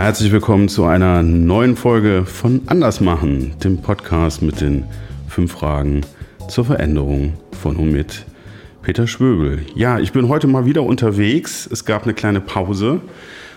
Herzlich 0.00 0.30
willkommen 0.30 0.68
zu 0.68 0.84
einer 0.84 1.24
neuen 1.24 1.74
Folge 1.74 2.24
von 2.24 2.62
Andersmachen, 2.66 3.58
dem 3.58 3.78
Podcast 3.78 4.42
mit 4.42 4.60
den 4.60 4.84
fünf 5.26 5.50
Fragen 5.50 6.02
zur 6.48 6.64
Veränderung 6.64 7.34
von 7.60 7.74
und 7.74 7.90
mit 7.90 8.24
Peter 8.80 9.08
Schwöbel. 9.08 9.66
Ja, 9.74 9.98
ich 9.98 10.12
bin 10.12 10.28
heute 10.28 10.46
mal 10.46 10.64
wieder 10.64 10.84
unterwegs. 10.84 11.68
Es 11.70 11.84
gab 11.84 12.04
eine 12.04 12.14
kleine 12.14 12.40
Pause 12.40 13.00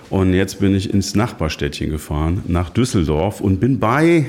und 0.10 0.34
jetzt 0.34 0.60
bin 0.60 0.74
ich 0.74 0.92
ins 0.92 1.14
Nachbarstädtchen 1.14 1.92
gefahren, 1.92 2.44
nach 2.48 2.72
Düsseldorf 2.72 3.40
und 3.40 3.60
bin 3.60 3.80
bei 3.80 4.26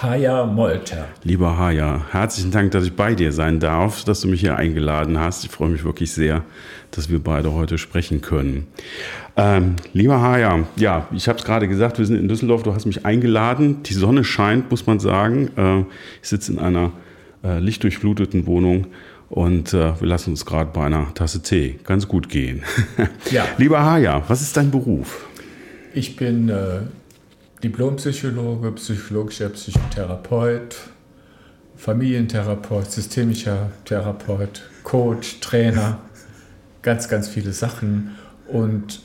Haja 0.00 0.46
Molter. 0.46 1.08
Lieber 1.24 1.58
Haja, 1.58 2.06
herzlichen 2.12 2.52
Dank, 2.52 2.70
dass 2.70 2.84
ich 2.84 2.92
bei 2.92 3.16
dir 3.16 3.32
sein 3.32 3.58
darf, 3.58 4.04
dass 4.04 4.20
du 4.20 4.28
mich 4.28 4.40
hier 4.40 4.54
eingeladen 4.54 5.18
hast. 5.18 5.44
Ich 5.44 5.50
freue 5.50 5.70
mich 5.70 5.82
wirklich 5.82 6.12
sehr, 6.12 6.44
dass 6.92 7.10
wir 7.10 7.18
beide 7.18 7.52
heute 7.52 7.78
sprechen 7.78 8.20
können. 8.20 8.68
Ähm, 9.36 9.74
lieber 9.94 10.20
Haja, 10.20 10.60
ja, 10.76 11.08
ich 11.10 11.26
habe 11.26 11.40
es 11.40 11.44
gerade 11.44 11.66
gesagt, 11.66 11.98
wir 11.98 12.06
sind 12.06 12.16
in 12.16 12.28
Düsseldorf, 12.28 12.62
du 12.62 12.74
hast 12.74 12.86
mich 12.86 13.04
eingeladen. 13.04 13.82
Die 13.82 13.94
Sonne 13.94 14.22
scheint, 14.22 14.70
muss 14.70 14.86
man 14.86 15.00
sagen. 15.00 15.50
Äh, 15.56 15.80
ich 16.22 16.28
sitze 16.28 16.52
in 16.52 16.60
einer 16.60 16.92
äh, 17.42 17.58
lichtdurchfluteten 17.58 18.46
Wohnung 18.46 18.86
und 19.30 19.74
äh, 19.74 20.00
wir 20.00 20.06
lassen 20.06 20.30
uns 20.30 20.46
gerade 20.46 20.70
bei 20.72 20.86
einer 20.86 21.12
Tasse 21.14 21.42
Tee 21.42 21.80
ganz 21.82 22.06
gut 22.06 22.28
gehen. 22.28 22.62
Ja. 23.32 23.48
Lieber 23.58 23.84
Haja, 23.84 24.22
was 24.28 24.42
ist 24.42 24.56
dein 24.56 24.70
Beruf? 24.70 25.26
Ich 25.92 26.14
bin 26.14 26.50
äh, 26.50 26.82
Diplompsychologe, 27.62 28.72
psychologischer 28.72 29.48
Psychotherapeut, 29.48 30.76
Familientherapeut, 31.76 32.90
systemischer 32.90 33.70
Therapeut, 33.84 34.62
Coach, 34.84 35.40
Trainer, 35.40 35.98
ganz, 36.82 37.08
ganz 37.08 37.28
viele 37.28 37.52
Sachen. 37.52 38.16
Und 38.46 39.00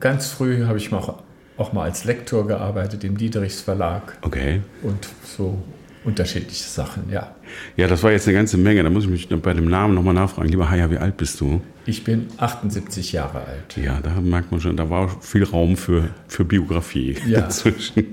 ganz 0.00 0.28
früh 0.28 0.64
habe 0.66 0.78
ich 0.78 0.92
auch, 0.92 1.22
auch 1.56 1.72
mal 1.72 1.84
als 1.84 2.04
Lektor 2.04 2.46
gearbeitet 2.46 3.04
im 3.04 3.16
Diederichs 3.16 3.60
Verlag. 3.60 4.18
Okay. 4.22 4.62
Und 4.82 5.08
so 5.24 5.62
unterschiedliche 6.04 6.64
Sachen, 6.64 7.10
ja. 7.10 7.34
Ja, 7.76 7.86
das 7.86 8.02
war 8.02 8.12
jetzt 8.12 8.26
eine 8.28 8.36
ganze 8.36 8.58
Menge. 8.58 8.82
Da 8.82 8.90
muss 8.90 9.04
ich 9.04 9.10
mich 9.10 9.28
bei 9.28 9.54
dem 9.54 9.68
Namen 9.68 9.94
nochmal 9.94 10.14
nachfragen. 10.14 10.48
Lieber 10.48 10.70
Haya, 10.70 10.90
wie 10.90 10.98
alt 10.98 11.16
bist 11.16 11.40
du? 11.40 11.62
Ich 11.86 12.04
bin 12.04 12.28
78 12.36 13.12
Jahre 13.12 13.40
alt. 13.40 13.76
Ja, 13.76 14.00
da 14.00 14.20
merkt 14.20 14.50
man 14.50 14.60
schon, 14.60 14.76
da 14.76 14.88
war 14.90 15.20
viel 15.20 15.44
Raum 15.44 15.76
für, 15.76 16.10
für 16.28 16.44
Biografie 16.44 17.16
ja. 17.26 17.40
dazwischen. 17.42 18.06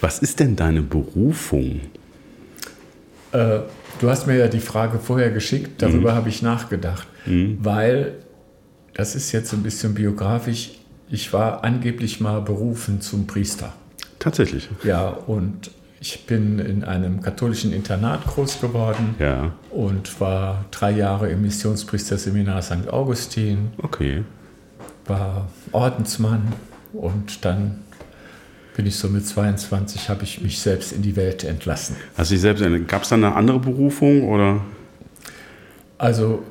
Was 0.00 0.18
ist 0.20 0.40
denn 0.40 0.56
deine 0.56 0.82
Berufung? 0.82 1.80
Äh, 3.32 3.60
du 4.00 4.10
hast 4.10 4.26
mir 4.26 4.36
ja 4.36 4.48
die 4.48 4.60
Frage 4.60 4.98
vorher 4.98 5.30
geschickt, 5.30 5.82
darüber 5.82 6.12
mhm. 6.12 6.16
habe 6.16 6.28
ich 6.28 6.42
nachgedacht, 6.42 7.06
mhm. 7.26 7.58
weil 7.60 8.14
das 8.94 9.14
ist 9.14 9.32
jetzt 9.32 9.52
ein 9.52 9.62
bisschen 9.62 9.94
biografisch. 9.94 10.72
Ich 11.08 11.32
war 11.32 11.62
angeblich 11.62 12.20
mal 12.20 12.40
berufen 12.40 13.00
zum 13.00 13.26
Priester. 13.26 13.74
Tatsächlich. 14.18 14.68
Ja, 14.82 15.08
und 15.08 15.70
ich 16.06 16.24
bin 16.26 16.60
in 16.60 16.84
einem 16.84 17.20
katholischen 17.20 17.72
Internat 17.72 18.24
groß 18.26 18.60
geworden 18.60 19.16
ja. 19.18 19.52
und 19.70 20.20
war 20.20 20.64
drei 20.70 20.92
Jahre 20.92 21.28
im 21.30 21.42
Missionspriesterseminar 21.42 22.62
St. 22.62 22.88
Augustin. 22.88 23.70
Okay. 23.82 24.22
War 25.06 25.48
Ordensmann 25.72 26.52
und 26.92 27.44
dann 27.44 27.82
bin 28.76 28.86
ich 28.86 28.96
so 28.96 29.08
mit 29.08 29.26
22, 29.26 30.08
habe 30.08 30.22
ich 30.22 30.40
mich 30.40 30.60
selbst 30.60 30.92
in 30.92 31.02
die 31.02 31.16
Welt 31.16 31.42
entlassen. 31.42 31.96
Hast 32.16 32.30
du 32.30 32.38
selbst, 32.38 32.62
gab 32.86 33.02
es 33.02 33.08
da 33.08 33.16
eine 33.16 33.34
andere 33.34 33.58
Berufung 33.58 34.28
oder? 34.28 34.60
Also 35.98 36.44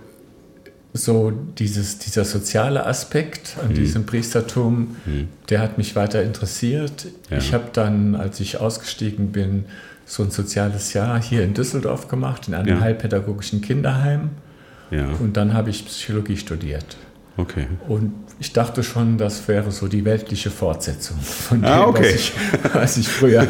so 0.97 1.31
dieses, 1.31 1.97
dieser 1.97 2.23
soziale 2.23 2.85
Aspekt 2.85 3.57
an 3.61 3.69
mhm. 3.69 3.73
diesem 3.73 4.05
Priestertum, 4.05 4.95
mhm. 5.05 5.27
der 5.49 5.59
hat 5.59 5.77
mich 5.77 5.95
weiter 5.95 6.23
interessiert. 6.23 7.07
Ja. 7.29 7.37
Ich 7.37 7.53
habe 7.53 7.65
dann, 7.73 8.15
als 8.15 8.39
ich 8.39 8.59
ausgestiegen 8.61 9.33
bin, 9.33 9.65
so 10.05 10.23
ein 10.23 10.31
soziales 10.31 10.93
Jahr 10.93 11.21
hier 11.21 11.43
in 11.43 11.53
Düsseldorf 11.53 12.07
gemacht, 12.07 12.47
in 12.47 12.53
einem 12.53 12.77
ja. 12.77 12.79
heilpädagogischen 12.79 13.61
Kinderheim. 13.61 14.29
Ja. 14.89 15.09
Und 15.19 15.35
dann 15.35 15.53
habe 15.53 15.69
ich 15.69 15.85
Psychologie 15.85 16.37
studiert. 16.37 16.95
Okay. 17.37 17.67
Und 17.87 18.13
ich 18.39 18.53
dachte 18.53 18.81
schon, 18.83 19.17
das 19.17 19.47
wäre 19.47 19.71
so 19.71 19.87
die 19.87 20.05
weltliche 20.05 20.49
Fortsetzung 20.49 21.17
von 21.19 21.63
ah, 21.65 21.77
dem, 21.77 21.83
ah, 21.83 21.87
okay. 21.87 22.03
was, 22.03 22.15
ich, 22.15 22.33
was 22.73 22.97
ich 22.97 23.07
früher 23.07 23.47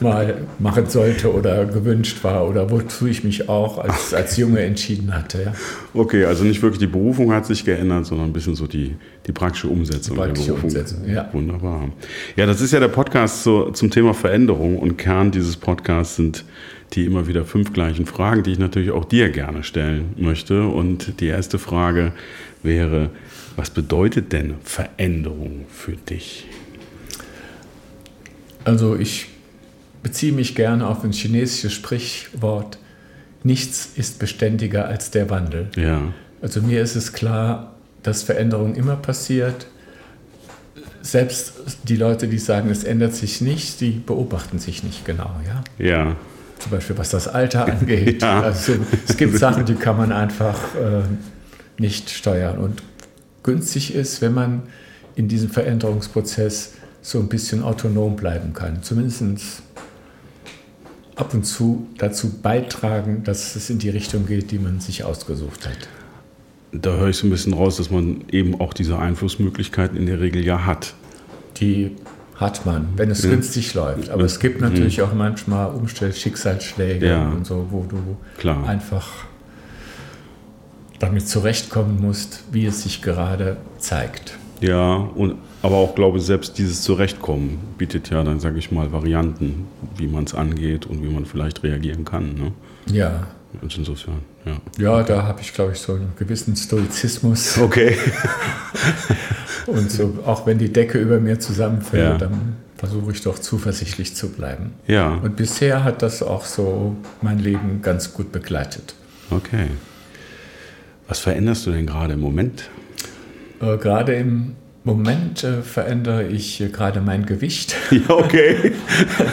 mal 0.00 0.42
machen 0.58 0.86
sollte 0.86 1.32
oder 1.32 1.64
gewünscht 1.64 2.22
war 2.22 2.48
oder 2.48 2.70
wozu 2.70 3.06
ich 3.06 3.24
mich 3.24 3.48
auch 3.48 3.78
als, 3.78 4.14
als 4.14 4.36
Junge 4.36 4.60
entschieden 4.60 5.12
hatte. 5.14 5.42
Ja. 5.42 5.54
Okay, 5.92 6.24
also 6.24 6.44
nicht 6.44 6.62
wirklich 6.62 6.78
die 6.78 6.86
Berufung 6.86 7.32
hat 7.32 7.46
sich 7.46 7.64
geändert, 7.64 8.06
sondern 8.06 8.28
ein 8.28 8.32
bisschen 8.32 8.54
so 8.54 8.66
die, 8.66 8.94
die 9.26 9.32
praktische 9.32 9.68
Umsetzung 9.68 10.14
die 10.14 10.20
praktische 10.20 10.46
der 10.46 10.52
Berufung. 10.52 10.70
Umsetzung, 10.70 11.08
ja. 11.08 11.28
Wunderbar. 11.32 11.88
Ja, 12.36 12.46
das 12.46 12.60
ist 12.60 12.72
ja 12.72 12.80
der 12.80 12.88
Podcast 12.88 13.42
zu, 13.42 13.70
zum 13.72 13.90
Thema 13.90 14.14
Veränderung 14.14 14.78
und 14.78 14.96
Kern 14.96 15.30
dieses 15.32 15.56
Podcasts 15.56 16.16
sind 16.16 16.44
die 16.92 17.06
immer 17.06 17.26
wieder 17.26 17.44
fünf 17.44 17.72
gleichen 17.72 18.06
Fragen, 18.06 18.42
die 18.42 18.52
ich 18.52 18.58
natürlich 18.58 18.92
auch 18.92 19.04
dir 19.04 19.30
gerne 19.30 19.64
stellen 19.64 20.14
möchte. 20.16 20.68
Und 20.68 21.20
die 21.20 21.26
erste 21.26 21.58
Frage 21.58 22.12
wäre, 22.64 23.10
was 23.56 23.70
bedeutet 23.70 24.32
denn 24.32 24.54
Veränderung 24.64 25.66
für 25.68 25.92
dich? 25.92 26.46
Also 28.64 28.96
ich 28.96 29.28
beziehe 30.02 30.32
mich 30.32 30.54
gerne 30.54 30.86
auf 30.86 31.04
ein 31.04 31.12
chinesisches 31.12 31.72
Sprichwort, 31.72 32.78
nichts 33.42 33.90
ist 33.96 34.18
beständiger 34.18 34.86
als 34.86 35.10
der 35.10 35.30
Wandel. 35.30 35.68
Ja. 35.76 36.02
Also 36.42 36.62
mir 36.62 36.82
ist 36.82 36.96
es 36.96 37.12
klar, 37.12 37.74
dass 38.02 38.22
Veränderung 38.22 38.74
immer 38.74 38.96
passiert. 38.96 39.66
Selbst 41.02 41.54
die 41.84 41.96
Leute, 41.96 42.28
die 42.28 42.38
sagen, 42.38 42.70
es 42.70 42.84
ändert 42.84 43.14
sich 43.14 43.40
nicht, 43.40 43.80
die 43.80 43.90
beobachten 43.90 44.58
sich 44.58 44.82
nicht 44.82 45.04
genau. 45.04 45.30
Ja. 45.46 45.84
ja. 45.84 46.16
Zum 46.58 46.70
Beispiel 46.70 46.96
was 46.96 47.10
das 47.10 47.28
Alter 47.28 47.66
angeht. 47.72 48.22
ja. 48.22 48.40
also, 48.40 48.74
es 49.06 49.16
gibt 49.16 49.38
Sachen, 49.38 49.66
die 49.66 49.74
kann 49.74 49.96
man 49.96 50.12
einfach 50.12 50.58
äh, 50.74 51.02
nicht 51.78 52.10
steuern. 52.10 52.58
Und 52.58 52.82
günstig 53.42 53.94
ist, 53.94 54.20
wenn 54.20 54.34
man 54.34 54.62
in 55.16 55.28
diesem 55.28 55.50
Veränderungsprozess 55.50 56.72
so 57.02 57.20
ein 57.20 57.28
bisschen 57.28 57.62
autonom 57.62 58.16
bleiben 58.16 58.52
kann. 58.54 58.82
Zumindest 58.82 59.62
ab 61.16 61.34
und 61.34 61.44
zu 61.44 61.86
dazu 61.98 62.30
beitragen, 62.42 63.22
dass 63.24 63.56
es 63.56 63.70
in 63.70 63.78
die 63.78 63.90
Richtung 63.90 64.26
geht, 64.26 64.50
die 64.50 64.58
man 64.58 64.80
sich 64.80 65.04
ausgesucht 65.04 65.66
hat. 65.66 65.88
Da 66.72 66.96
höre 66.96 67.10
ich 67.10 67.18
so 67.18 67.26
ein 67.26 67.30
bisschen 67.30 67.54
raus, 67.54 67.76
dass 67.76 67.90
man 67.90 68.24
eben 68.32 68.60
auch 68.60 68.74
diese 68.74 68.98
Einflussmöglichkeiten 68.98 69.96
in 69.96 70.06
der 70.06 70.20
Regel 70.20 70.44
ja 70.44 70.66
hat. 70.66 70.94
Die 71.58 71.92
hat 72.34 72.66
man, 72.66 72.88
wenn 72.96 73.10
es 73.10 73.22
ja. 73.22 73.30
günstig 73.30 73.74
läuft. 73.74 74.10
Aber 74.10 74.24
es 74.24 74.40
gibt 74.40 74.60
natürlich 74.60 74.98
mhm. 74.98 75.04
auch 75.04 75.14
manchmal 75.14 75.72
Umstell-Schicksalsschläge 75.72 77.06
ja. 77.06 77.28
und 77.28 77.46
so, 77.46 77.68
wo 77.70 77.84
du 77.88 78.16
Klar. 78.38 78.66
einfach 78.66 79.08
damit 80.98 81.28
zurechtkommen 81.28 82.00
musst, 82.00 82.44
wie 82.52 82.66
es 82.66 82.82
sich 82.82 83.02
gerade 83.02 83.56
zeigt. 83.78 84.38
Ja, 84.60 84.94
und, 84.94 85.36
aber 85.62 85.76
auch 85.76 85.94
glaube 85.94 86.20
selbst 86.20 86.58
dieses 86.58 86.82
Zurechtkommen 86.82 87.58
bietet 87.76 88.10
ja 88.10 88.22
dann, 88.22 88.40
sage 88.40 88.58
ich 88.58 88.70
mal, 88.70 88.92
Varianten, 88.92 89.66
wie 89.96 90.06
man 90.06 90.24
es 90.24 90.34
angeht 90.34 90.86
und 90.86 91.02
wie 91.02 91.08
man 91.08 91.26
vielleicht 91.26 91.62
reagieren 91.62 92.04
kann. 92.04 92.34
Ne? 92.34 92.52
Ja. 92.86 93.26
Und 93.60 93.76
insofern, 93.76 94.20
ja. 94.44 94.56
Ja, 94.78 95.02
da 95.02 95.24
habe 95.24 95.40
ich, 95.40 95.52
glaube 95.52 95.72
ich, 95.72 95.78
so 95.78 95.94
einen 95.94 96.12
gewissen 96.16 96.56
Stoizismus. 96.56 97.58
Okay. 97.58 97.96
und 99.66 99.90
so, 99.90 100.18
auch 100.26 100.46
wenn 100.46 100.58
die 100.58 100.72
Decke 100.72 100.98
über 100.98 101.20
mir 101.20 101.38
zusammenfällt, 101.38 102.12
ja. 102.12 102.18
dann 102.18 102.56
versuche 102.76 103.12
ich 103.12 103.22
doch 103.22 103.38
zuversichtlich 103.38 104.16
zu 104.16 104.30
bleiben. 104.30 104.72
Ja. 104.86 105.14
Und 105.14 105.36
bisher 105.36 105.84
hat 105.84 106.02
das 106.02 106.22
auch 106.22 106.44
so 106.44 106.96
mein 107.22 107.38
Leben 107.38 107.80
ganz 107.80 108.12
gut 108.12 108.32
begleitet. 108.32 108.94
Okay. 109.30 109.68
Was 111.08 111.18
veränderst 111.20 111.66
du 111.66 111.72
denn 111.72 111.86
gerade 111.86 112.14
im 112.14 112.20
Moment? 112.20 112.70
Äh, 113.60 113.76
gerade 113.78 114.14
im 114.14 114.56
Moment 114.84 115.44
äh, 115.44 115.62
verändere 115.62 116.26
ich 116.26 116.60
äh, 116.60 116.68
gerade 116.68 117.00
mein 117.00 117.26
Gewicht. 117.26 117.76
Ja, 117.90 118.10
okay. 118.10 118.72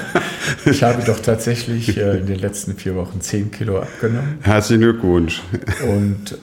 ich 0.65 0.83
habe 0.83 1.03
doch 1.03 1.19
tatsächlich 1.19 1.97
äh, 1.97 2.19
in 2.19 2.27
den 2.27 2.39
letzten 2.39 2.75
vier 2.75 2.95
Wochen 2.95 3.21
10 3.21 3.51
Kilo 3.51 3.79
abgenommen. 3.79 4.37
Herzlichen 4.41 4.81
Glückwunsch. 4.81 5.41
Und 5.87 6.37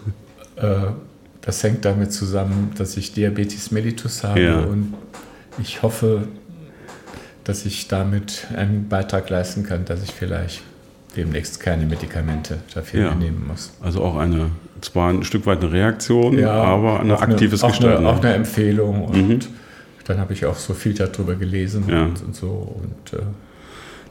äh, 0.56 0.92
das 1.40 1.62
hängt 1.62 1.84
damit 1.84 2.12
zusammen, 2.12 2.72
dass 2.76 2.96
ich 2.96 3.12
Diabetes 3.12 3.70
mellitus 3.70 4.24
habe 4.24 4.40
ja. 4.40 4.60
und 4.60 4.94
ich 5.58 5.82
hoffe, 5.82 6.28
dass 7.44 7.64
ich 7.64 7.88
damit 7.88 8.46
einen 8.54 8.88
Beitrag 8.88 9.30
leisten 9.30 9.62
kann, 9.62 9.86
dass 9.86 10.02
ich 10.02 10.12
vielleicht 10.12 10.62
demnächst 11.16 11.60
keine 11.60 11.86
Medikamente 11.86 12.58
dafür 12.74 13.06
ja. 13.06 13.14
nehmen 13.14 13.46
muss. 13.46 13.72
Also 13.80 14.02
auch 14.02 14.16
eine, 14.16 14.50
zwar 14.80 15.10
ein 15.10 15.24
Stück 15.24 15.46
weit 15.46 15.62
eine 15.62 15.72
Reaktion, 15.72 16.38
ja, 16.38 16.52
aber 16.52 17.00
ein 17.00 17.10
aktives 17.10 17.62
eine, 17.62 17.72
Gestalten. 17.72 18.06
Auch, 18.06 18.18
auch 18.18 18.24
eine 18.24 18.34
Empfehlung 18.34 19.04
und 19.04 19.28
mhm. 19.28 19.38
dann 20.04 20.18
habe 20.18 20.32
ich 20.32 20.46
auch 20.46 20.56
so 20.56 20.74
viel 20.74 20.94
darüber 20.94 21.34
gelesen 21.34 21.84
ja. 21.88 22.04
und, 22.04 22.22
und, 22.22 22.34
so. 22.34 22.48
Und, 22.48 23.18
äh, 23.18 23.22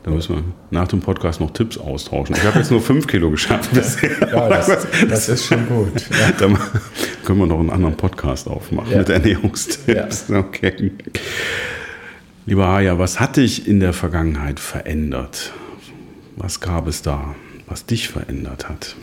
da 0.04 0.12
müssen 0.12 0.36
wir 0.36 0.44
nach 0.72 0.88
dem 0.88 1.02
Podcast 1.02 1.42
noch 1.42 1.52
Tipps 1.52 1.78
austauschen. 1.78 2.34
Ich 2.36 2.44
habe 2.46 2.60
jetzt 2.60 2.72
nur 2.72 2.82
fünf 2.82 3.08
Kilo 3.08 3.30
geschafft. 3.30 3.70
ja, 4.22 4.48
das, 4.48 4.88
das, 5.10 5.28
ist 5.28 5.48
schon 5.48 5.68
gut. 5.68 5.92
Ja. 6.12 6.32
Dann 6.40 6.58
können 7.26 7.40
wir 7.40 7.46
noch 7.46 7.60
einen 7.60 7.72
anderen 7.72 7.98
Podcast 7.98 8.48
aufmachen 8.48 8.98
mit 8.98 9.10
Ernährungstipps. 9.10 10.30
Okay. 10.32 10.94
Lieber 12.46 12.68
Haya, 12.70 12.98
was 12.98 13.20
hat 13.20 13.36
dich 13.36 13.68
in 13.68 13.82
der 13.82 13.92
Vergangenheit 13.92 14.62
verändert? 14.62 15.52
Was 16.38 16.62
gab 16.62 16.88
es 16.88 17.02
da, 17.02 17.36
was 17.68 17.86
dich 17.86 18.08
verändert 18.08 18.70
hat? 18.70 18.96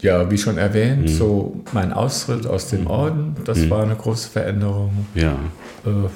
Ja, 0.00 0.30
wie 0.30 0.38
schon 0.38 0.58
erwähnt, 0.58 1.02
mhm. 1.02 1.08
so 1.08 1.60
mein 1.72 1.92
Austritt 1.92 2.46
aus 2.46 2.68
dem 2.68 2.86
Orden, 2.86 3.36
das 3.44 3.58
mhm. 3.58 3.70
war 3.70 3.82
eine 3.82 3.96
große 3.96 4.30
Veränderung. 4.30 5.06
Ja. 5.14 5.32
Äh, 5.84 6.08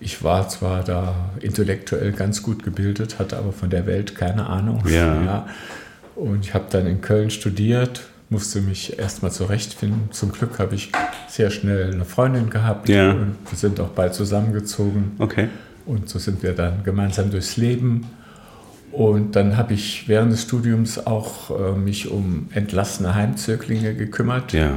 ich 0.00 0.22
war 0.22 0.48
zwar 0.48 0.82
da 0.82 1.14
intellektuell 1.40 2.12
ganz 2.12 2.42
gut 2.42 2.62
gebildet, 2.62 3.18
hatte 3.18 3.36
aber 3.36 3.52
von 3.52 3.70
der 3.70 3.86
Welt 3.86 4.14
keine 4.14 4.46
Ahnung. 4.46 4.82
Ja. 4.86 5.22
ja. 5.22 5.46
Und 6.16 6.44
ich 6.44 6.54
habe 6.54 6.64
dann 6.70 6.86
in 6.86 7.00
Köln 7.00 7.30
studiert, 7.30 8.02
musste 8.28 8.60
mich 8.60 8.98
erstmal 8.98 9.30
zurechtfinden. 9.30 10.10
Zum 10.10 10.32
Glück 10.32 10.58
habe 10.58 10.74
ich 10.74 10.90
sehr 11.28 11.50
schnell 11.50 11.92
eine 11.92 12.04
Freundin 12.04 12.50
gehabt 12.50 12.88
ja. 12.88 13.12
und 13.12 13.36
wir 13.48 13.56
sind 13.56 13.80
auch 13.80 13.90
bald 13.90 14.14
zusammengezogen. 14.14 15.12
Okay. 15.18 15.48
Und 15.86 16.08
so 16.08 16.18
sind 16.18 16.42
wir 16.42 16.52
dann 16.52 16.82
gemeinsam 16.84 17.30
durchs 17.30 17.56
Leben. 17.56 18.06
Und 18.92 19.36
dann 19.36 19.56
habe 19.56 19.74
ich 19.74 20.08
während 20.08 20.32
des 20.32 20.42
Studiums 20.42 21.06
auch 21.06 21.50
äh, 21.50 21.78
mich 21.78 22.10
um 22.10 22.48
entlassene 22.52 23.14
Heimzöglinge 23.14 23.94
gekümmert. 23.94 24.52
Ja. 24.52 24.72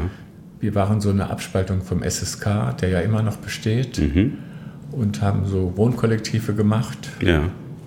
Wir 0.59 0.75
waren 0.75 1.01
so 1.01 1.09
eine 1.09 1.29
Abspaltung 1.29 1.81
vom 1.81 2.03
SSK, 2.03 2.77
der 2.81 2.89
ja 2.89 2.99
immer 2.99 3.23
noch 3.23 3.37
besteht, 3.37 3.97
mhm. 3.97 4.37
und 4.91 5.21
haben 5.21 5.45
so 5.45 5.75
Wohnkollektive 5.75 6.53
gemacht 6.53 7.09
ja. 7.19 7.43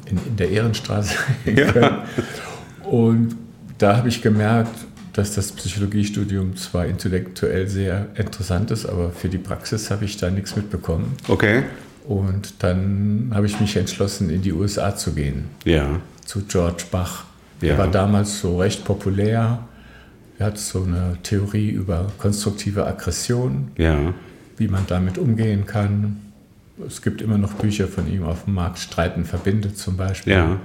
in, 0.07 0.19
in 0.27 0.37
der 0.37 0.51
Ehrenstraße 0.51 1.15
in 1.45 1.57
Köln. 1.57 1.99
Und 2.85 3.37
da 3.79 3.97
habe 3.97 4.09
ich 4.09 4.21
gemerkt, 4.21 4.75
dass 5.15 5.35
das 5.35 5.53
Psychologiestudium 5.53 6.55
zwar 6.57 6.85
intellektuell 6.85 7.67
sehr 7.67 8.09
interessant 8.15 8.71
ist, 8.71 8.85
aber 8.85 9.11
für 9.11 9.29
die 9.31 9.39
Praxis 9.39 9.91
habe 9.91 10.05
ich 10.05 10.19
da 10.19 10.29
nichts 10.31 10.55
mitbekommen. 10.55 11.15
Okay. 11.29 11.63
Und 12.07 12.63
dann 12.63 13.31
habe 13.33 13.47
ich 13.47 13.59
mich 13.59 13.75
entschlossen, 13.77 14.29
in 14.29 14.43
die 14.43 14.53
USA 14.53 14.95
zu 14.95 15.13
gehen. 15.13 15.45
Ja 15.65 16.01
zu 16.25 16.43
George 16.47 16.85
Bach. 16.91 17.25
Der 17.61 17.73
ja. 17.73 17.79
war 17.79 17.89
damals 17.89 18.41
so 18.41 18.59
recht 18.59 18.85
populär. 18.85 19.61
Er 20.39 20.47
hat 20.47 20.59
so 20.59 20.83
eine 20.83 21.17
Theorie 21.23 21.71
über 21.71 22.11
konstruktive 22.19 22.87
Aggression, 22.87 23.71
ja. 23.77 24.13
wie 24.57 24.69
man 24.69 24.85
damit 24.87 25.19
umgehen 25.19 25.65
kann. 25.65 26.21
Es 26.87 27.03
gibt 27.03 27.23
immer 27.23 27.39
noch 27.39 27.53
Bücher 27.53 27.87
von 27.87 28.13
ihm 28.13 28.25
auf 28.25 28.45
dem 28.45 28.55
Markt, 28.55 28.81
Streiten 28.81 29.25
verbindet 29.25 29.79
zum 29.79 29.97
Beispiel. 29.97 30.33
Ja. 30.33 30.59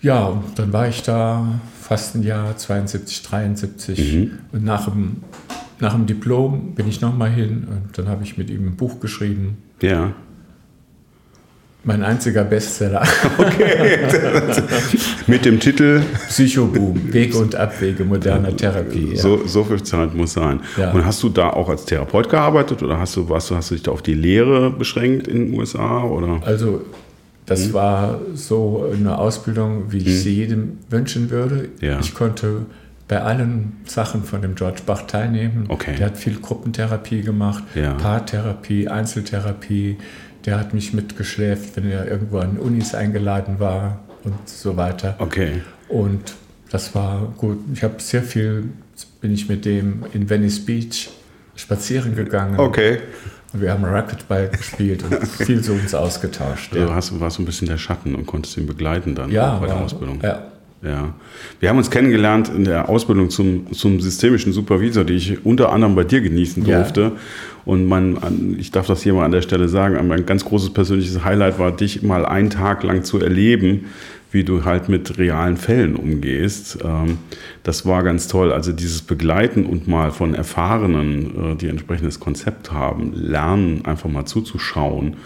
Ja, 0.00 0.26
und 0.26 0.58
dann 0.58 0.72
war 0.72 0.88
ich 0.88 1.02
da 1.02 1.60
fast 1.80 2.14
ein 2.14 2.22
Jahr, 2.22 2.56
72, 2.56 3.22
73. 3.22 4.14
Mhm. 4.14 4.38
Und 4.52 4.64
nach 4.64 4.84
dem, 4.84 5.22
nach 5.80 5.92
dem 5.92 6.06
Diplom 6.06 6.74
bin 6.74 6.86
ich 6.88 7.00
nochmal 7.00 7.30
hin 7.30 7.66
und 7.68 7.98
dann 7.98 8.08
habe 8.08 8.22
ich 8.22 8.38
mit 8.38 8.48
ihm 8.48 8.68
ein 8.68 8.76
Buch 8.76 9.00
geschrieben. 9.00 9.58
Ja. 9.82 10.12
Mein 11.84 12.02
einziger 12.02 12.44
Bestseller. 12.44 13.02
Okay. 13.38 13.98
Mit 15.26 15.44
dem 15.44 15.60
Titel 15.60 16.02
Psychoboom, 16.28 17.12
Weg 17.12 17.34
und 17.34 17.54
Abwege 17.54 18.04
moderner 18.04 18.56
Therapie. 18.56 19.12
Ja. 19.14 19.20
So, 19.20 19.46
so 19.46 19.64
viel 19.64 19.82
Zeit 19.82 20.14
muss 20.14 20.32
sein. 20.32 20.60
Ja. 20.76 20.92
Und 20.92 21.04
hast 21.04 21.22
du 21.22 21.28
da 21.28 21.50
auch 21.50 21.68
als 21.68 21.84
Therapeut 21.84 22.28
gearbeitet 22.28 22.82
oder 22.82 22.98
hast 22.98 23.16
du, 23.16 23.28
was, 23.28 23.50
hast 23.50 23.70
du 23.70 23.74
dich 23.74 23.84
da 23.84 23.92
auf 23.92 24.02
die 24.02 24.14
Lehre 24.14 24.70
beschränkt 24.70 25.28
in 25.28 25.46
den 25.46 25.58
USA? 25.58 26.02
Oder? 26.02 26.40
Also 26.44 26.82
das 27.46 27.66
hm. 27.66 27.72
war 27.74 28.20
so 28.34 28.90
eine 28.92 29.18
Ausbildung, 29.18 29.90
wie 29.90 29.98
ich 29.98 30.06
hm. 30.06 30.12
sie 30.12 30.34
jedem 30.34 30.78
wünschen 30.90 31.30
würde. 31.30 31.68
Ja. 31.80 31.98
Ich 32.00 32.14
konnte 32.14 32.66
bei 33.08 33.22
allen 33.22 33.78
Sachen 33.86 34.22
von 34.22 34.42
dem 34.42 34.54
George 34.54 34.82
Bach 34.84 35.02
teilnehmen. 35.02 35.64
Okay. 35.68 35.94
Der 35.96 36.06
hat 36.06 36.18
viel 36.18 36.38
Gruppentherapie 36.38 37.22
gemacht. 37.22 37.64
Paartherapie, 37.74 38.88
Einzeltherapie, 38.88 39.96
der 40.44 40.58
hat 40.58 40.74
mich 40.74 40.92
mitgeschläft, 40.92 41.76
wenn 41.76 41.90
er 41.90 42.06
irgendwo 42.08 42.38
an 42.38 42.58
Unis 42.58 42.94
eingeladen 42.94 43.58
war 43.58 44.00
und 44.24 44.48
so 44.48 44.76
weiter. 44.76 45.16
Okay. 45.18 45.62
Und 45.88 46.34
das 46.70 46.94
war 46.94 47.32
gut. 47.36 47.58
Ich 47.72 47.82
habe 47.82 47.94
sehr 47.98 48.22
viel, 48.22 48.70
bin 49.20 49.32
ich 49.32 49.48
mit 49.48 49.64
dem 49.64 50.04
in 50.12 50.28
Venice 50.28 50.64
Beach 50.64 51.10
spazieren 51.56 52.14
gegangen. 52.14 52.58
Okay. 52.58 53.00
Und 53.52 53.62
wir 53.62 53.72
haben 53.72 53.84
Racquetball 53.84 54.48
gespielt 54.48 55.02
und 55.04 55.26
viel 55.26 55.62
so 55.62 55.72
uns 55.72 55.94
ausgetauscht. 55.94 56.74
Also 56.74 56.86
ja. 56.86 56.94
hast, 56.94 57.18
warst 57.18 57.36
so 57.36 57.42
ein 57.42 57.46
bisschen 57.46 57.66
der 57.66 57.78
Schatten 57.78 58.14
und 58.14 58.26
konntest 58.26 58.56
ihn 58.58 58.66
begleiten 58.66 59.14
dann 59.14 59.30
ja, 59.30 59.56
bei 59.56 59.66
der 59.66 59.76
war, 59.76 59.84
Ausbildung. 59.84 60.20
Ja. 60.22 60.52
Ja, 60.82 61.12
wir 61.58 61.68
haben 61.68 61.78
uns 61.78 61.90
kennengelernt 61.90 62.50
in 62.54 62.64
der 62.64 62.88
Ausbildung 62.88 63.30
zum, 63.30 63.72
zum 63.72 64.00
systemischen 64.00 64.52
Supervisor, 64.52 65.04
die 65.04 65.14
ich 65.14 65.44
unter 65.44 65.72
anderem 65.72 65.96
bei 65.96 66.04
dir 66.04 66.20
genießen 66.20 66.62
durfte. 66.62 67.00
Ja. 67.00 67.12
Und 67.64 67.86
man, 67.86 68.56
ich 68.58 68.70
darf 68.70 68.86
das 68.86 69.02
hier 69.02 69.12
mal 69.12 69.24
an 69.24 69.32
der 69.32 69.42
Stelle 69.42 69.68
sagen, 69.68 69.96
ein 69.96 70.24
ganz 70.24 70.44
großes 70.44 70.70
persönliches 70.70 71.24
Highlight 71.24 71.58
war, 71.58 71.72
dich 71.72 72.02
mal 72.02 72.24
einen 72.24 72.50
Tag 72.50 72.84
lang 72.84 73.02
zu 73.02 73.20
erleben, 73.20 73.86
wie 74.30 74.44
du 74.44 74.64
halt 74.64 74.88
mit 74.88 75.18
realen 75.18 75.56
Fällen 75.56 75.96
umgehst. 75.96 76.78
Ähm, 76.84 77.18
das 77.64 77.84
war 77.84 78.04
ganz 78.04 78.28
toll. 78.28 78.52
Also 78.52 78.72
dieses 78.72 79.02
Begleiten 79.02 79.66
und 79.66 79.88
mal 79.88 80.12
von 80.12 80.34
Erfahrenen, 80.34 81.54
äh, 81.54 81.56
die 81.56 81.68
entsprechendes 81.68 82.20
Konzept 82.20 82.72
haben, 82.72 83.12
lernen, 83.14 83.84
einfach 83.84 84.08
mal 84.08 84.26
zuzuschauen 84.26 85.16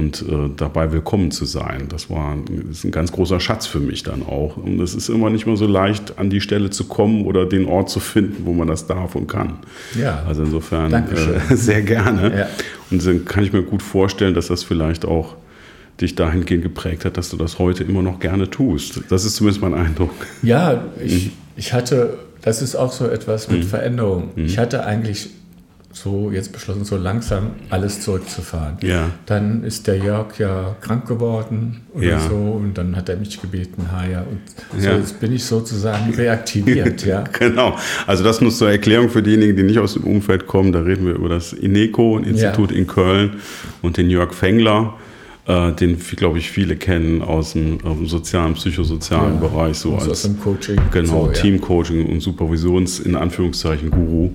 und 0.00 0.22
äh, 0.22 0.48
dabei 0.56 0.92
willkommen 0.92 1.30
zu 1.30 1.44
sein. 1.44 1.88
Das 1.90 2.08
war 2.08 2.36
das 2.48 2.78
ist 2.78 2.84
ein 2.84 2.90
ganz 2.90 3.12
großer 3.12 3.38
Schatz 3.38 3.66
für 3.66 3.80
mich 3.80 4.02
dann 4.02 4.22
auch. 4.22 4.56
Und 4.56 4.80
es 4.80 4.94
ist 4.94 5.10
immer 5.10 5.28
nicht 5.28 5.46
mehr 5.46 5.56
so 5.56 5.66
leicht, 5.66 6.18
an 6.18 6.30
die 6.30 6.40
Stelle 6.40 6.70
zu 6.70 6.84
kommen 6.84 7.26
oder 7.26 7.44
den 7.44 7.66
Ort 7.66 7.90
zu 7.90 8.00
finden, 8.00 8.46
wo 8.46 8.54
man 8.54 8.66
das 8.66 8.86
darf 8.86 9.14
und 9.14 9.26
kann. 9.26 9.58
Ja. 9.98 10.22
Also 10.26 10.42
insofern 10.42 10.92
äh, 10.92 11.40
sehr 11.54 11.82
gerne. 11.82 12.38
Ja. 12.38 12.46
Und 12.90 13.06
dann 13.06 13.26
kann 13.26 13.44
ich 13.44 13.52
mir 13.52 13.62
gut 13.62 13.82
vorstellen, 13.82 14.34
dass 14.34 14.48
das 14.48 14.64
vielleicht 14.64 15.04
auch 15.04 15.36
dich 16.00 16.14
dahingehend 16.14 16.62
geprägt 16.62 17.04
hat, 17.04 17.18
dass 17.18 17.28
du 17.28 17.36
das 17.36 17.58
heute 17.58 17.84
immer 17.84 18.00
noch 18.00 18.20
gerne 18.20 18.48
tust. 18.48 19.02
Das 19.10 19.26
ist 19.26 19.36
zumindest 19.36 19.60
mein 19.60 19.74
Eindruck. 19.74 20.12
Ja, 20.42 20.84
ich, 21.04 21.26
mhm. 21.26 21.32
ich 21.56 21.74
hatte, 21.74 22.18
das 22.40 22.62
ist 22.62 22.74
auch 22.74 22.92
so 22.92 23.06
etwas 23.06 23.50
mit 23.50 23.64
mhm. 23.64 23.68
Veränderung. 23.68 24.30
Mhm. 24.34 24.46
Ich 24.46 24.56
hatte 24.56 24.86
eigentlich 24.86 25.28
so 25.92 26.30
jetzt 26.32 26.52
beschlossen, 26.52 26.84
so 26.84 26.96
langsam 26.96 27.50
alles 27.68 28.00
zurückzufahren. 28.00 28.76
Ja. 28.82 29.10
Dann 29.26 29.64
ist 29.64 29.88
der 29.88 29.98
Jörg 29.98 30.38
ja 30.38 30.76
krank 30.80 31.06
geworden 31.06 31.80
oder 31.92 32.06
ja. 32.06 32.20
so 32.20 32.36
und 32.36 32.74
dann 32.74 32.94
hat 32.94 33.08
er 33.08 33.16
mich 33.16 33.40
gebeten, 33.40 33.90
ha 33.90 34.06
ja, 34.06 34.20
und 34.20 34.40
so 34.80 34.88
ja. 34.88 34.96
jetzt 34.96 35.18
bin 35.18 35.34
ich 35.34 35.44
sozusagen 35.44 36.14
reaktiviert. 36.14 37.04
ja. 37.06 37.24
Genau, 37.32 37.76
also 38.06 38.22
das 38.22 38.40
nur 38.40 38.52
zur 38.52 38.70
Erklärung 38.70 39.10
für 39.10 39.22
diejenigen, 39.22 39.56
die 39.56 39.64
nicht 39.64 39.78
aus 39.78 39.94
dem 39.94 40.04
Umfeld 40.04 40.46
kommen, 40.46 40.72
da 40.72 40.80
reden 40.80 41.06
wir 41.06 41.14
über 41.14 41.28
das 41.28 41.52
INECO, 41.52 42.18
ein 42.18 42.24
Institut 42.24 42.70
in 42.70 42.86
Köln 42.86 43.38
und 43.82 43.96
den 43.96 44.10
Jörg 44.10 44.32
Fengler 44.32 44.94
äh, 45.46 45.72
den, 45.72 45.98
glaube 45.98 46.38
ich, 46.38 46.50
viele 46.50 46.76
kennen 46.76 47.22
aus 47.22 47.54
dem, 47.54 47.78
aus 47.84 47.96
dem 47.96 48.06
sozialen, 48.06 48.54
psychosozialen 48.54 49.40
Bereich, 49.40 49.78
so 49.78 49.94
als 49.94 50.08
aus 50.08 50.22
dem 50.22 50.38
Coaching. 50.38 50.78
Genau, 50.92 51.26
so, 51.26 51.32
Teamcoaching 51.32 52.06
und 52.06 52.20
Supervisions, 52.20 53.00
in 53.00 53.16
Anführungszeichen, 53.16 53.90
Guru 53.90 54.30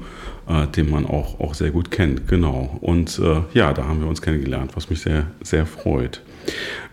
äh, 0.47 0.67
den 0.67 0.89
man 0.89 1.05
auch, 1.05 1.39
auch 1.39 1.53
sehr 1.53 1.71
gut 1.71 1.91
kennt. 1.91 2.27
Genau. 2.27 2.77
Und 2.81 3.19
äh, 3.19 3.41
ja, 3.53 3.73
da 3.73 3.85
haben 3.85 4.01
wir 4.01 4.07
uns 4.07 4.21
kennengelernt, 4.21 4.71
was 4.75 4.89
mich 4.89 5.01
sehr, 5.01 5.27
sehr 5.41 5.65
freut. 5.65 6.21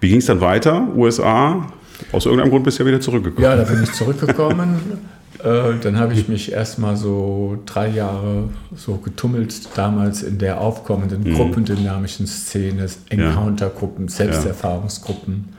Wie 0.01 0.09
ging 0.09 0.19
es 0.19 0.27
dann 0.27 0.41
weiter? 0.41 0.89
USA? 0.97 1.67
Aus 2.11 2.27
irgendeinem 2.27 2.51
Grund 2.51 2.65
bist 2.65 2.79
du 2.79 2.83
ja 2.83 2.89
wieder 2.89 3.01
zurückgekommen. 3.01 3.45
Ja, 3.45 3.57
da 3.57 3.65
bin 3.65 3.83
ich 3.83 3.93
zurückgekommen. 3.93 4.81
äh, 5.45 5.75
dann 5.81 5.99
habe 5.99 6.15
ich 6.15 6.29
mich 6.29 6.53
erstmal 6.53 6.97
so 6.97 7.59
drei 7.67 7.89
Jahre 7.89 8.49
so 8.75 8.97
getummelt, 8.97 9.77
damals 9.77 10.23
in 10.23 10.39
der 10.39 10.61
aufkommenden 10.61 11.23
mhm. 11.23 11.35
gruppendynamischen 11.35 12.27
Szene, 12.27 12.87
Encounter-Gruppen, 13.11 14.09
Selbsterfahrungsgruppen. 14.09 15.51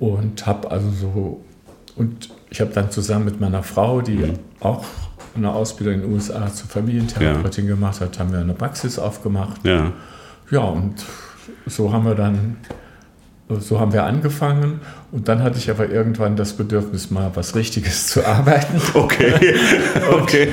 Und 0.00 0.46
habe 0.46 0.70
also 0.70 0.90
so, 0.90 1.44
und 1.96 2.30
ich 2.50 2.60
habe 2.60 2.72
dann 2.72 2.90
zusammen 2.90 3.26
mit 3.26 3.40
meiner 3.40 3.62
Frau, 3.62 4.00
die 4.00 4.16
mhm. 4.16 4.38
auch 4.60 4.84
eine 5.36 5.52
Ausbildung 5.52 5.94
in 5.94 6.00
den 6.02 6.12
USA 6.12 6.52
zur 6.52 6.68
Familientherapeutin 6.68 7.66
ja. 7.66 7.74
gemacht 7.74 8.00
hat, 8.00 8.18
haben 8.18 8.32
wir 8.32 8.40
eine 8.40 8.54
Praxis 8.54 8.98
aufgemacht. 8.98 9.64
Ja. 9.64 9.92
Ja, 10.50 10.60
und 10.60 10.94
so 11.66 11.92
haben 11.92 12.04
wir 12.04 12.14
dann, 12.14 12.56
so 13.58 13.80
haben 13.80 13.92
wir 13.92 14.04
angefangen 14.04 14.80
und 15.10 15.28
dann 15.28 15.42
hatte 15.42 15.58
ich 15.58 15.70
aber 15.70 15.88
irgendwann 15.88 16.36
das 16.36 16.54
Bedürfnis, 16.54 17.10
mal 17.10 17.30
was 17.34 17.54
Richtiges 17.54 18.08
zu 18.08 18.26
arbeiten. 18.26 18.80
Okay. 18.94 19.54
okay. 20.12 20.48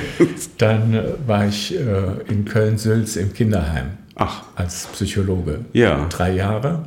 dann 0.57 0.93
äh, 0.93 1.03
war 1.25 1.47
ich 1.47 1.75
äh, 1.75 1.81
in 2.29 2.45
Köln-Sülz 2.45 3.15
im 3.15 3.33
Kinderheim. 3.33 3.97
Ach. 4.15 4.43
Als 4.55 4.87
Psychologe. 4.93 5.65
Ja. 5.73 6.05
Drei 6.09 6.33
Jahre. 6.33 6.83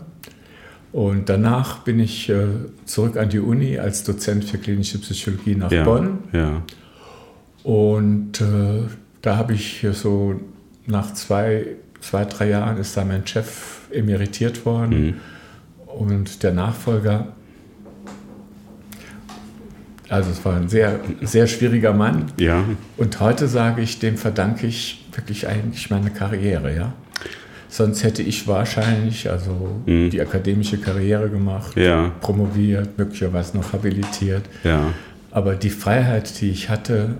Und 0.92 1.28
danach 1.28 1.78
bin 1.78 1.98
ich 1.98 2.28
äh, 2.28 2.46
zurück 2.84 3.16
an 3.16 3.28
die 3.28 3.40
Uni 3.40 3.78
als 3.78 4.04
Dozent 4.04 4.44
für 4.44 4.58
klinische 4.58 4.98
Psychologie 4.98 5.56
nach 5.56 5.72
ja. 5.72 5.82
Bonn. 5.82 6.18
Ja. 6.32 6.62
Und 7.64 8.42
äh, 8.42 8.82
da 9.22 9.36
habe 9.36 9.54
ich 9.54 9.84
so 9.92 10.38
nach 10.86 11.14
zwei, 11.14 11.66
zwei, 12.00 12.26
drei 12.26 12.50
Jahren 12.50 12.76
ist 12.76 12.96
da 12.96 13.04
mein 13.04 13.26
Chef 13.26 13.88
emeritiert 13.90 14.64
worden 14.66 15.06
mhm. 15.06 15.14
und 15.86 16.42
der 16.42 16.52
Nachfolger. 16.52 17.28
Also 20.10 20.30
es 20.30 20.44
war 20.44 20.56
ein 20.56 20.68
sehr, 20.68 21.00
sehr 21.22 21.46
schwieriger 21.46 21.94
Mann. 21.94 22.26
Ja. 22.38 22.64
Und 22.98 23.18
heute 23.20 23.48
sage 23.48 23.80
ich, 23.80 23.98
dem 23.98 24.18
verdanke 24.18 24.66
ich 24.66 25.06
wirklich 25.12 25.48
eigentlich 25.48 25.90
meine 25.90 26.10
Karriere, 26.10 26.76
ja. 26.76 26.92
Sonst 27.70 28.04
hätte 28.04 28.22
ich 28.22 28.46
wahrscheinlich 28.46 29.28
also 29.28 29.80
mhm. 29.86 30.10
die 30.10 30.20
akademische 30.20 30.78
Karriere 30.78 31.30
gemacht, 31.30 31.76
ja. 31.76 32.12
promoviert, 32.20 32.98
möglicherweise 32.98 33.56
noch 33.56 33.72
habilitiert. 33.72 34.42
Ja. 34.62 34.92
Aber 35.30 35.56
die 35.56 35.70
Freiheit, 35.70 36.40
die 36.40 36.50
ich 36.50 36.68
hatte, 36.68 37.16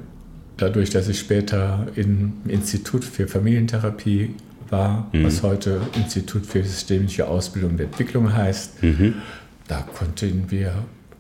dadurch, 0.56 0.90
dass 0.90 1.08
ich 1.08 1.18
später 1.18 1.86
im 1.96 2.34
Institut 2.46 3.04
für 3.04 3.26
Familientherapie 3.26 4.34
war, 4.70 5.08
mhm. 5.12 5.24
was 5.24 5.42
heute 5.42 5.80
Institut 5.96 6.46
für 6.46 6.62
systemische 6.62 7.28
Ausbildung 7.28 7.72
und 7.72 7.80
Entwicklung 7.80 8.32
heißt, 8.32 8.82
mhm. 8.82 9.14
da 9.68 9.82
konnten 9.82 10.50
wir 10.50 10.74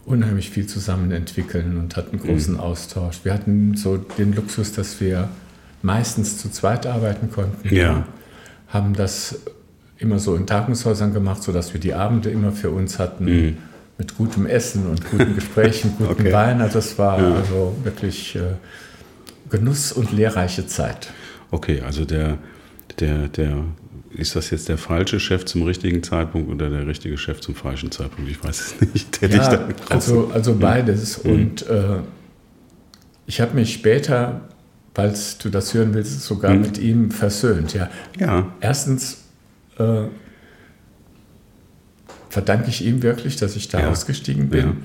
unheimlich 0.06 0.50
viel 0.50 0.66
zusammen 0.66 1.10
entwickeln 1.12 1.78
und 1.78 1.96
hatten 1.96 2.18
großen 2.18 2.54
mhm. 2.54 2.60
Austausch. 2.60 3.20
Wir 3.24 3.32
hatten 3.32 3.76
so 3.76 3.96
den 3.96 4.34
Luxus, 4.34 4.72
dass 4.72 5.00
wir 5.00 5.28
meistens 5.82 6.38
zu 6.38 6.50
zweit 6.50 6.86
arbeiten 6.86 7.30
konnten. 7.30 7.74
Ja. 7.74 8.06
Haben 8.68 8.94
das 8.94 9.40
immer 9.98 10.18
so 10.18 10.34
in 10.34 10.46
Tagungshäusern 10.46 11.12
gemacht, 11.14 11.42
sodass 11.42 11.72
wir 11.72 11.80
die 11.80 11.94
Abende 11.94 12.30
immer 12.30 12.52
für 12.52 12.70
uns 12.70 12.98
hatten. 12.98 13.24
Mhm. 13.24 13.56
Mit 13.96 14.16
gutem 14.16 14.46
Essen 14.46 14.88
und 14.88 15.08
guten 15.08 15.36
Gesprächen, 15.36 15.94
guten 15.98 16.10
okay. 16.10 16.32
Wein. 16.32 16.60
Also 16.60 16.74
das 16.74 16.98
war 16.98 17.20
ja. 17.20 17.34
also 17.36 17.76
wirklich 17.84 18.34
äh, 18.34 18.40
Genuss 19.50 19.92
und 19.92 20.12
lehrreiche 20.12 20.66
Zeit. 20.66 21.12
Okay, 21.50 21.80
also 21.82 22.04
der, 22.04 22.38
der, 22.98 23.28
der, 23.28 23.64
ist 24.10 24.36
das 24.36 24.50
jetzt 24.50 24.68
der 24.68 24.78
falsche 24.78 25.20
Chef 25.20 25.44
zum 25.44 25.62
richtigen 25.62 26.02
Zeitpunkt 26.02 26.50
oder 26.50 26.70
der 26.70 26.86
richtige 26.86 27.18
Chef 27.18 27.40
zum 27.40 27.54
falschen 27.54 27.90
Zeitpunkt? 27.90 28.30
Ich 28.30 28.42
weiß 28.42 28.60
es 28.60 28.80
nicht. 28.94 29.20
Der 29.20 29.30
ja, 29.30 29.68
also, 29.88 30.30
also 30.32 30.54
beides. 30.54 31.22
Mhm. 31.24 31.30
Und 31.30 31.68
äh, 31.68 31.98
ich 33.26 33.40
habe 33.40 33.54
mich 33.54 33.74
später 33.74 34.42
falls 34.94 35.38
du 35.38 35.50
das 35.50 35.74
hören 35.74 35.92
willst, 35.92 36.22
sogar 36.22 36.52
hm. 36.52 36.60
mit 36.60 36.78
ihm 36.78 37.10
versöhnt. 37.10 37.74
Ja. 37.74 37.90
ja. 38.18 38.52
Erstens 38.60 39.24
äh, 39.78 40.04
verdanke 42.30 42.68
ich 42.68 42.84
ihm 42.84 43.02
wirklich, 43.02 43.36
dass 43.36 43.56
ich 43.56 43.68
da 43.68 43.80
ja. 43.80 43.90
ausgestiegen 43.90 44.48
bin. 44.48 44.66
Ja. 44.66 44.76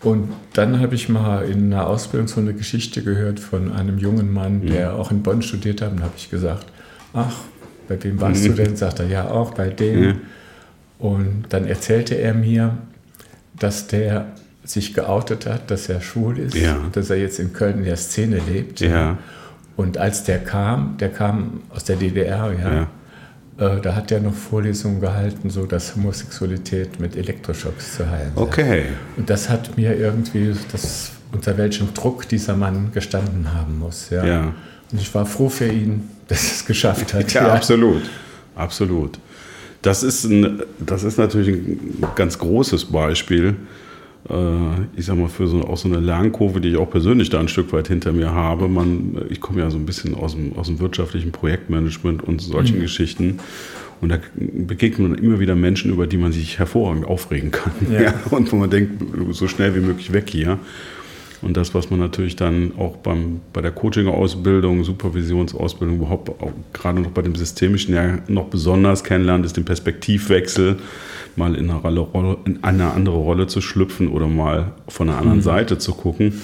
Und 0.00 0.28
dann 0.52 0.80
habe 0.80 0.94
ich 0.94 1.08
mal 1.08 1.44
in 1.44 1.72
einer 1.72 1.86
Ausbildung 1.86 2.28
so 2.28 2.40
eine 2.40 2.54
Geschichte 2.54 3.02
gehört 3.02 3.40
von 3.40 3.72
einem 3.72 3.98
jungen 3.98 4.32
Mann, 4.32 4.62
hm. 4.62 4.68
der 4.68 4.94
auch 4.94 5.10
in 5.10 5.22
Bonn 5.22 5.42
studiert 5.42 5.82
hat. 5.82 5.92
Und 5.92 6.02
habe 6.02 6.12
ich 6.16 6.30
gesagt, 6.30 6.66
ach, 7.12 7.34
bei 7.88 8.02
wem 8.04 8.20
warst 8.20 8.44
mhm. 8.44 8.48
du 8.48 8.54
denn? 8.62 8.76
Sagt 8.76 9.00
er, 9.00 9.06
ja, 9.06 9.28
auch 9.28 9.54
bei 9.54 9.70
dem. 9.70 10.04
Ja. 10.04 10.14
Und 10.98 11.44
dann 11.48 11.66
erzählte 11.66 12.14
er 12.16 12.34
mir, 12.34 12.76
dass 13.58 13.86
der 13.86 14.32
sich 14.62 14.94
geoutet 14.94 15.46
hat, 15.46 15.70
dass 15.70 15.88
er 15.88 16.00
schwul 16.00 16.38
ist, 16.38 16.54
ja. 16.54 16.78
dass 16.92 17.08
er 17.10 17.16
jetzt 17.16 17.38
in 17.38 17.52
Köln 17.52 17.78
in 17.78 17.84
der 17.84 17.96
Szene 17.96 18.40
lebt. 18.46 18.80
Ja. 18.80 19.16
Und 19.76 19.96
als 19.96 20.24
der 20.24 20.38
kam, 20.38 20.96
der 20.98 21.08
kam 21.08 21.62
aus 21.70 21.84
der 21.84 21.96
DDR, 21.96 22.52
ja, 22.52 22.74
ja. 22.74 22.86
Äh, 23.58 23.80
da 23.80 23.94
hat 23.94 24.12
er 24.12 24.20
noch 24.20 24.34
Vorlesungen 24.34 25.00
gehalten, 25.00 25.50
so 25.50 25.66
dass 25.66 25.96
Homosexualität 25.96 27.00
mit 27.00 27.16
Elektroschocks 27.16 27.96
zu 27.96 28.08
heilen. 28.08 28.32
Okay. 28.36 28.84
Und 29.16 29.28
das 29.28 29.48
hat 29.48 29.76
mir 29.76 29.96
irgendwie, 29.96 30.54
das, 30.70 31.10
unter 31.32 31.58
welchem 31.58 31.92
Druck 31.92 32.28
dieser 32.28 32.56
Mann 32.56 32.92
gestanden 32.92 33.52
haben 33.52 33.80
muss. 33.80 34.10
Ja. 34.10 34.24
ja. 34.24 34.54
Und 34.92 35.00
ich 35.00 35.12
war 35.12 35.26
froh 35.26 35.48
für 35.48 35.66
ihn, 35.66 36.08
dass 36.28 36.44
er 36.44 36.52
es 36.52 36.66
geschafft 36.66 37.14
hat. 37.14 37.32
ja, 37.32 37.48
ja, 37.48 37.52
absolut. 37.52 38.02
Absolut. 38.54 39.18
Das 39.82 40.02
ist, 40.02 40.24
ein, 40.24 40.62
das 40.78 41.02
ist 41.02 41.18
natürlich 41.18 41.48
ein 41.48 42.04
ganz 42.14 42.38
großes 42.38 42.86
Beispiel 42.86 43.56
ich 44.96 45.06
sag 45.06 45.16
mal, 45.16 45.28
für 45.28 45.46
so, 45.46 45.62
auch 45.62 45.78
so 45.78 45.88
eine 45.88 46.00
Lernkurve, 46.00 46.60
die 46.60 46.70
ich 46.70 46.76
auch 46.76 46.90
persönlich 46.90 47.30
da 47.30 47.40
ein 47.40 47.48
Stück 47.48 47.72
weit 47.72 47.88
hinter 47.88 48.12
mir 48.12 48.32
habe. 48.32 48.68
Man, 48.68 49.22
ich 49.30 49.40
komme 49.40 49.60
ja 49.60 49.70
so 49.70 49.78
ein 49.78 49.86
bisschen 49.86 50.14
aus 50.14 50.34
dem, 50.34 50.56
aus 50.56 50.66
dem 50.66 50.80
wirtschaftlichen 50.80 51.32
Projektmanagement 51.32 52.22
und 52.22 52.40
solchen 52.40 52.76
mhm. 52.76 52.82
Geschichten. 52.82 53.38
Und 54.00 54.10
da 54.10 54.18
begegnet 54.36 55.08
man 55.08 55.18
immer 55.18 55.40
wieder 55.40 55.54
Menschen, 55.54 55.90
über 55.90 56.06
die 56.06 56.18
man 56.18 56.32
sich 56.32 56.58
hervorragend 56.58 57.06
aufregen 57.06 57.50
kann. 57.50 57.72
Ja. 57.90 58.00
Ja, 58.08 58.14
und 58.30 58.52
wo 58.52 58.56
man 58.56 58.70
denkt, 58.70 59.02
so 59.30 59.48
schnell 59.48 59.74
wie 59.74 59.80
möglich 59.80 60.12
weg 60.12 60.28
hier. 60.30 60.58
Und 61.40 61.56
das, 61.56 61.74
was 61.74 61.90
man 61.90 62.00
natürlich 62.00 62.36
dann 62.36 62.72
auch 62.78 62.96
beim, 62.96 63.40
bei 63.52 63.60
der 63.60 63.70
Coaching-Ausbildung, 63.70 64.82
Supervisionsausbildung, 64.82 65.98
überhaupt 65.98 66.28
auch 66.28 66.52
gerade 66.72 67.00
noch 67.00 67.10
bei 67.10 67.22
dem 67.22 67.36
Systemischen 67.36 67.94
ja 67.94 68.18
noch 68.26 68.46
besonders 68.46 69.04
kennenlernt, 69.04 69.46
ist 69.46 69.56
den 69.56 69.64
Perspektivwechsel 69.64 70.78
mal 71.36 71.54
in 71.54 71.70
eine, 71.70 72.00
Rolle, 72.00 72.38
in 72.44 72.64
eine 72.64 72.92
andere 72.92 73.16
Rolle 73.16 73.46
zu 73.46 73.60
schlüpfen 73.60 74.08
oder 74.08 74.26
mal 74.26 74.72
von 74.88 75.08
einer 75.08 75.18
anderen 75.18 75.38
mhm. 75.38 75.42
Seite 75.42 75.78
zu 75.78 75.94
gucken. 75.94 76.42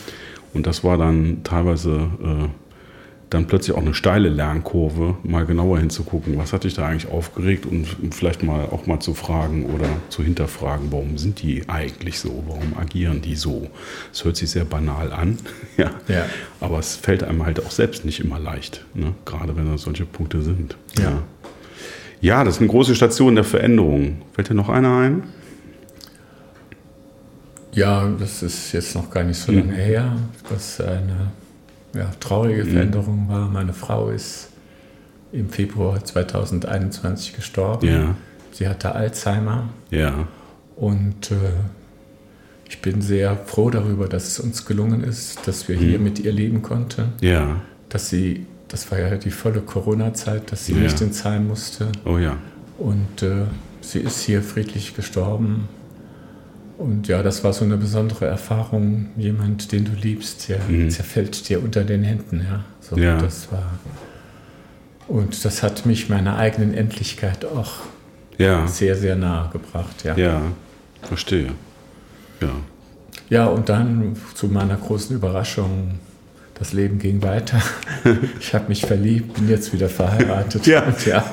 Und 0.53 0.69
das 0.69 0.85
war 0.85 0.97
dann 0.97 1.39
teilweise 1.43 2.09
äh, 2.23 2.49
dann 3.31 3.47
plötzlich 3.47 3.77
auch 3.77 3.83
eine 3.83 3.95
steile 3.95 4.29
Lernkurve, 4.29 5.17
mal 5.23 5.47
genauer 5.47 5.79
hinzugucken, 5.79 6.39
was 6.39 6.53
hat 6.53 6.65
dich 6.65 6.75
da 6.75 6.87
eigentlich 6.87 7.11
aufgeregt 7.11 7.67
und 7.67 7.87
vielleicht 8.13 8.43
mal 8.43 8.67
auch 8.67 8.87
mal 8.87 9.01
zu 9.01 9.15
fragen 9.15 9.67
oder 9.67 9.89
zu 10.09 10.23
hinterfragen, 10.23 10.93
warum 10.93 11.19
sind 11.19 11.43
die 11.43 11.69
eigentlich 11.69 12.19
so, 12.19 12.45
warum 12.47 12.77
agieren 12.79 13.23
die 13.23 13.35
so. 13.35 13.69
Es 14.13 14.25
hört 14.25 14.37
sich 14.37 14.51
sehr 14.51 14.65
banal 14.65 15.13
an, 15.13 15.39
ja. 15.77 15.91
ja. 16.09 16.27
aber 16.61 16.79
es 16.79 16.97
fällt 16.97 17.25
einem 17.25 17.45
halt 17.45 17.65
auch 17.65 17.71
selbst 17.71 18.05
nicht 18.05 18.21
immer 18.21 18.39
leicht, 18.39 18.85
ne? 18.95 19.15
gerade 19.25 19.57
wenn 19.57 19.71
da 19.71 19.79
solche 19.79 20.05
Punkte 20.05 20.43
sind. 20.43 20.77
ja. 20.99 21.05
ja. 21.05 21.23
Ja, 22.21 22.43
das 22.43 22.55
ist 22.55 22.61
eine 22.63 22.71
große 22.71 22.95
Station 22.95 23.35
der 23.35 23.45
Veränderung. 23.45 24.23
Fällt 24.33 24.49
dir 24.49 24.55
noch 24.55 24.71
einer 24.71 24.97
ein? 24.97 25.25
Ja, 27.73 28.09
das 28.19 28.43
ist 28.43 28.73
jetzt 28.73 28.95
noch 28.95 29.11
gar 29.11 29.25
nicht 29.25 29.39
so 29.39 29.53
lange 29.53 29.73
hm. 29.73 29.75
her, 29.75 30.17
was 30.49 30.81
eine 30.81 31.33
ja, 31.95 32.11
traurige 32.21 32.63
hm. 32.63 32.71
Veränderung 32.71 33.29
war. 33.29 33.49
Meine 33.49 33.73
Frau 33.73 34.11
ist 34.11 34.51
im 35.33 35.49
Februar 35.49 36.05
2021 36.05 37.35
gestorben. 37.35 37.89
Ja. 37.89 38.15
Sie 38.53 38.69
hatte 38.69 38.95
Alzheimer. 38.95 39.69
Ja. 39.91 40.29
Und 40.77 41.31
äh, 41.31 41.35
ich 42.69 42.81
bin 42.83 43.01
sehr 43.03 43.37
froh 43.37 43.71
darüber, 43.71 44.09
dass 44.09 44.29
es 44.29 44.41
uns 44.41 44.65
gelungen 44.65 45.03
ist, 45.03 45.47
dass 45.47 45.69
wir 45.69 45.77
hm. 45.77 45.83
hier 45.85 45.99
mit 45.99 46.19
ihr 46.19 46.33
leben 46.33 46.63
konnten. 46.63 47.13
Ja. 47.21 47.61
Dass 47.89 48.09
sie 48.09 48.47
das 48.75 48.91
war 48.91 48.99
ja 48.99 49.17
die 49.17 49.31
volle 49.31 49.61
Corona-Zeit, 49.61 50.51
dass 50.51 50.67
sie 50.67 50.73
ja. 50.73 50.81
nicht 50.81 51.01
ins 51.01 51.25
Heim 51.25 51.47
musste. 51.47 51.93
Oh 52.05 52.19
ja. 52.19 52.37
Und 52.77 53.23
äh, 53.23 53.45
sie 53.81 54.01
ist 54.01 54.23
hier 54.23 54.43
friedlich 54.43 54.97
gestorben. 54.97 55.69
Und 56.77 57.07
ja, 57.07 57.23
das 57.23 57.45
war 57.45 57.53
so 57.53 57.65
eine 57.65 57.77
besondere 57.77 58.27
Erfahrung. 58.27 59.07
Jemand, 59.17 59.71
den 59.71 59.85
du 59.85 59.93
liebst, 59.93 60.49
der 60.49 60.59
mhm. 60.69 60.91
zerfällt 60.91 61.49
dir 61.49 61.63
unter 61.63 61.85
den 61.85 62.03
Händen. 62.03 62.45
Ja, 62.49 62.65
so, 62.81 62.97
ja. 62.97 63.17
das 63.17 63.51
war. 63.53 63.79
Und 65.07 65.45
das 65.45 65.63
hat 65.63 65.87
mich 65.87 66.09
meiner 66.09 66.37
eigenen 66.37 66.75
Endlichkeit 66.75 67.45
auch 67.45 67.75
ja. 68.39 68.67
sehr, 68.67 68.97
sehr 68.97 69.17
nahe 69.17 69.51
gebracht. 69.51 70.03
Ja, 70.05 70.17
ja 70.17 70.43
verstehe. 71.03 71.53
Ja. 72.41 72.51
Ja, 73.31 73.47
und 73.47 73.69
dann 73.69 74.17
zu 74.35 74.49
meiner 74.49 74.77
großen 74.77 75.17
Überraschung 75.17 75.99
das 76.55 76.73
Leben 76.73 76.99
ging 76.99 77.23
weiter. 77.23 77.61
Ich 78.39 78.55
habe 78.55 78.69
mich 78.69 78.85
verliebt, 78.85 79.35
bin 79.35 79.49
jetzt 79.49 79.73
wieder 79.73 79.89
verheiratet. 79.89 80.67
ja. 80.67 80.83
Und, 80.83 81.07
ja. 81.07 81.25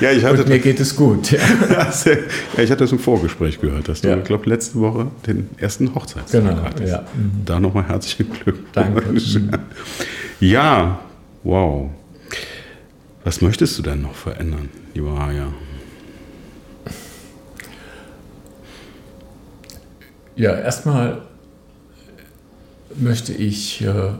ja 0.00 0.12
ich 0.12 0.24
hatte 0.24 0.42
und 0.42 0.48
mir 0.48 0.58
geht 0.58 0.78
es 0.78 0.94
gut. 0.94 1.30
Ja. 1.30 1.38
ja, 1.70 2.62
ich 2.62 2.70
hatte 2.70 2.84
das 2.84 2.92
im 2.92 2.98
Vorgespräch 2.98 3.60
gehört, 3.60 3.88
dass 3.88 4.02
du, 4.02 4.08
ja. 4.08 4.16
ich 4.18 4.24
glaube, 4.24 4.48
letzte 4.48 4.78
Woche 4.78 5.10
den 5.26 5.48
ersten 5.56 5.94
Hochzeitstag 5.94 6.44
genau, 6.44 6.62
hattest. 6.62 6.92
Ja. 6.92 7.00
Mhm. 7.14 7.44
Da 7.46 7.58
nochmal 7.58 7.88
herzlichen 7.88 8.30
Glückwunsch. 8.30 8.64
Danke. 8.72 9.58
Ja, 10.40 11.00
wow. 11.42 11.90
Was 13.24 13.40
möchtest 13.40 13.76
du 13.76 13.82
denn 13.82 14.02
noch 14.02 14.14
verändern, 14.14 14.68
lieber 14.94 15.18
Haja? 15.18 15.52
Ja, 20.36 20.54
erstmal 20.54 21.22
möchte 22.94 23.32
ich 23.32 23.82
äh, 23.82 24.12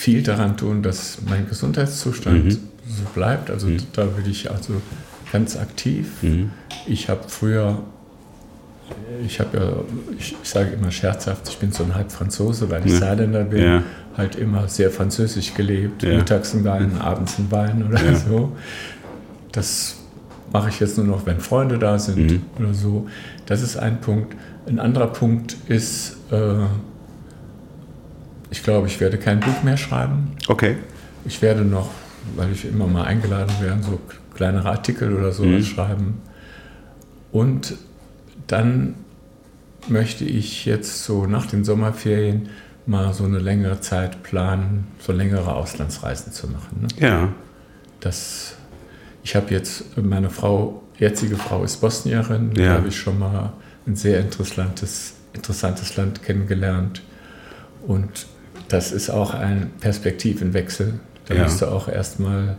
viel 0.00 0.22
daran 0.22 0.56
tun, 0.56 0.82
dass 0.82 1.18
mein 1.28 1.46
Gesundheitszustand 1.46 2.44
mhm. 2.46 2.50
so 2.50 3.04
bleibt. 3.14 3.50
Also 3.50 3.66
mhm. 3.66 3.76
da 3.92 4.06
bin 4.06 4.30
ich 4.30 4.50
also 4.50 4.80
ganz 5.30 5.58
aktiv. 5.58 6.22
Mhm. 6.22 6.52
Ich 6.86 7.10
habe 7.10 7.20
früher, 7.28 7.82
ich 9.26 9.40
habe 9.40 9.58
ja, 9.58 9.72
ich, 10.18 10.34
ich, 10.42 10.48
sage 10.48 10.70
immer 10.70 10.90
scherzhaft, 10.90 11.50
ich 11.50 11.58
bin 11.58 11.70
so 11.70 11.84
ein 11.84 11.94
halb 11.94 12.10
Franzose, 12.10 12.70
weil 12.70 12.86
ich 12.86 12.92
ja. 12.92 12.98
Saarländer 12.98 13.44
bin, 13.44 13.62
ja. 13.62 13.82
halt 14.16 14.36
immer 14.36 14.68
sehr 14.68 14.90
französisch 14.90 15.52
gelebt, 15.52 16.02
ja. 16.02 16.16
mittags 16.16 16.54
ein 16.54 16.64
Wein, 16.64 16.94
mhm. 16.94 17.00
abends 17.02 17.38
ein 17.38 17.50
Wein 17.50 17.84
oder 17.86 18.16
so. 18.16 18.56
Das 19.52 19.96
mache 20.50 20.70
ich 20.70 20.80
jetzt 20.80 20.96
nur 20.96 21.08
noch, 21.08 21.26
wenn 21.26 21.40
Freunde 21.40 21.78
da 21.78 21.98
sind 21.98 22.30
mhm. 22.30 22.42
oder 22.58 22.72
so. 22.72 23.06
Das 23.44 23.60
ist 23.60 23.76
ein 23.76 24.00
Punkt. 24.00 24.34
Ein 24.66 24.78
anderer 24.78 25.08
Punkt 25.08 25.58
ist, 25.68 26.16
äh, 26.30 26.64
ich 28.50 28.62
glaube, 28.62 28.86
ich 28.86 29.00
werde 29.00 29.18
kein 29.18 29.40
Buch 29.40 29.62
mehr 29.62 29.76
schreiben. 29.76 30.32
Okay. 30.48 30.76
Ich 31.24 31.40
werde 31.42 31.62
noch, 31.62 31.90
weil 32.36 32.52
ich 32.52 32.64
immer 32.64 32.86
mal 32.86 33.04
eingeladen 33.04 33.54
werde, 33.60 33.82
so 33.82 34.00
kleinere 34.34 34.68
Artikel 34.68 35.14
oder 35.14 35.32
so 35.32 35.44
mhm. 35.44 35.62
schreiben. 35.62 36.22
Und 37.32 37.74
dann 38.46 38.94
möchte 39.88 40.24
ich 40.24 40.64
jetzt 40.64 41.04
so 41.04 41.26
nach 41.26 41.46
den 41.46 41.64
Sommerferien 41.64 42.48
mal 42.86 43.12
so 43.14 43.24
eine 43.24 43.38
längere 43.38 43.80
Zeit 43.80 44.22
planen, 44.22 44.88
so 44.98 45.12
längere 45.12 45.54
Auslandsreisen 45.54 46.32
zu 46.32 46.48
machen. 46.48 46.82
Ne? 46.82 46.88
Ja. 47.06 47.28
Das, 48.00 48.54
Ich 49.22 49.36
habe 49.36 49.50
jetzt, 49.50 49.96
meine 49.98 50.30
Frau, 50.30 50.82
jetzige 50.98 51.36
Frau 51.36 51.62
ist 51.62 51.80
Bosnierin, 51.80 52.52
Ja. 52.56 52.64
da 52.64 52.72
habe 52.78 52.88
ich 52.88 52.96
schon 52.96 53.18
mal 53.18 53.52
ein 53.86 53.94
sehr 53.94 54.20
interessantes, 54.20 55.14
interessantes 55.34 55.96
Land 55.96 56.22
kennengelernt. 56.22 57.02
Und 57.86 58.26
das 58.70 58.92
ist 58.92 59.10
auch 59.10 59.34
ein 59.34 59.70
Perspektivenwechsel. 59.80 60.94
Da 61.26 61.34
Ja. 61.34 61.42
musst 61.44 61.60
du 61.60 61.66
auch 61.66 61.88
erstmal 61.88 62.56